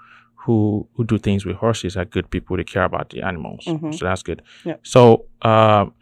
[0.47, 2.57] who, who do things with horses are good people.
[2.57, 3.95] They care about the animals, Mhm.
[3.95, 4.41] so that's good.
[4.65, 4.77] Yeah.
[4.83, 5.93] So, um,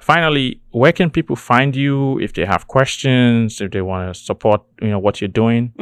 [0.00, 4.62] finally, where can people find you if they have questions, if they want to support,
[4.82, 5.72] you know, what you're doing?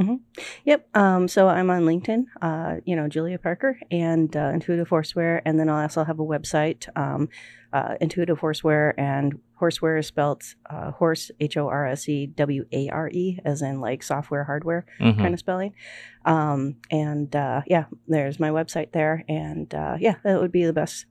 [0.65, 0.89] Yep.
[0.97, 5.41] Um, so I'm on LinkedIn, uh, you know, Julia Parker and uh, Intuitive HorseWare.
[5.45, 7.29] And then I'll also have a website, um,
[7.73, 8.93] uh, Intuitive HorseWare.
[8.97, 13.39] And horseware is spelled uh, horse, H O R S E W A R E,
[13.45, 15.19] as in like software, hardware Mhm.
[15.19, 15.75] kind of spelling.
[16.25, 19.25] Um, and uh, yeah, there's my website there.
[19.29, 21.07] And uh, yeah, that would be the best,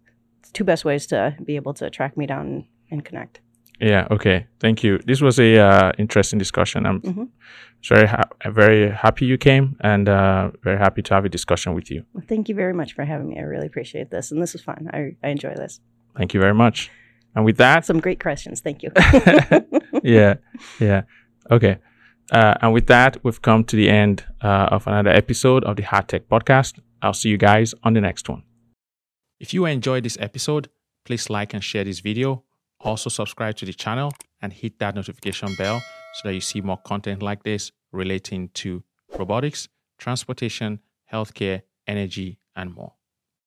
[0.54, 3.42] two best ways to be able to track me down and connect.
[3.80, 4.08] Yeah.
[4.12, 4.46] Okay.
[4.60, 5.00] Thank you.
[5.00, 6.86] This was a uh, interesting discussion.
[6.86, 7.28] I'm Mhm.
[7.90, 11.90] very ha- very happy you came, and uh, very happy to have a discussion with
[11.90, 12.04] you.
[12.14, 13.40] Well, thank you very much for having me.
[13.40, 14.32] I really appreciate this.
[14.32, 14.90] And this was fun.
[14.94, 15.80] I, I enjoy this.
[16.18, 16.92] Thank you very much.
[17.36, 18.60] And with that, Some great questions.
[18.62, 18.92] Thank you.
[20.04, 20.36] yeah,
[20.80, 21.02] yeah.
[21.50, 21.78] Okay.
[22.32, 25.84] Uh, and with that, we've come to the end uh, of another episode of the
[25.84, 26.80] Hard Tech Podcast.
[27.02, 28.44] I'll see you guys on the next one.
[29.40, 30.70] If you enjoyed this episode,
[31.06, 32.44] please like and share this video.
[32.84, 34.12] Also, subscribe to the channel
[34.42, 35.80] and hit that notification bell
[36.12, 38.84] so that you see more content like this relating to
[39.18, 39.68] robotics,
[39.98, 40.80] transportation,
[41.12, 42.94] healthcare, energy, and more.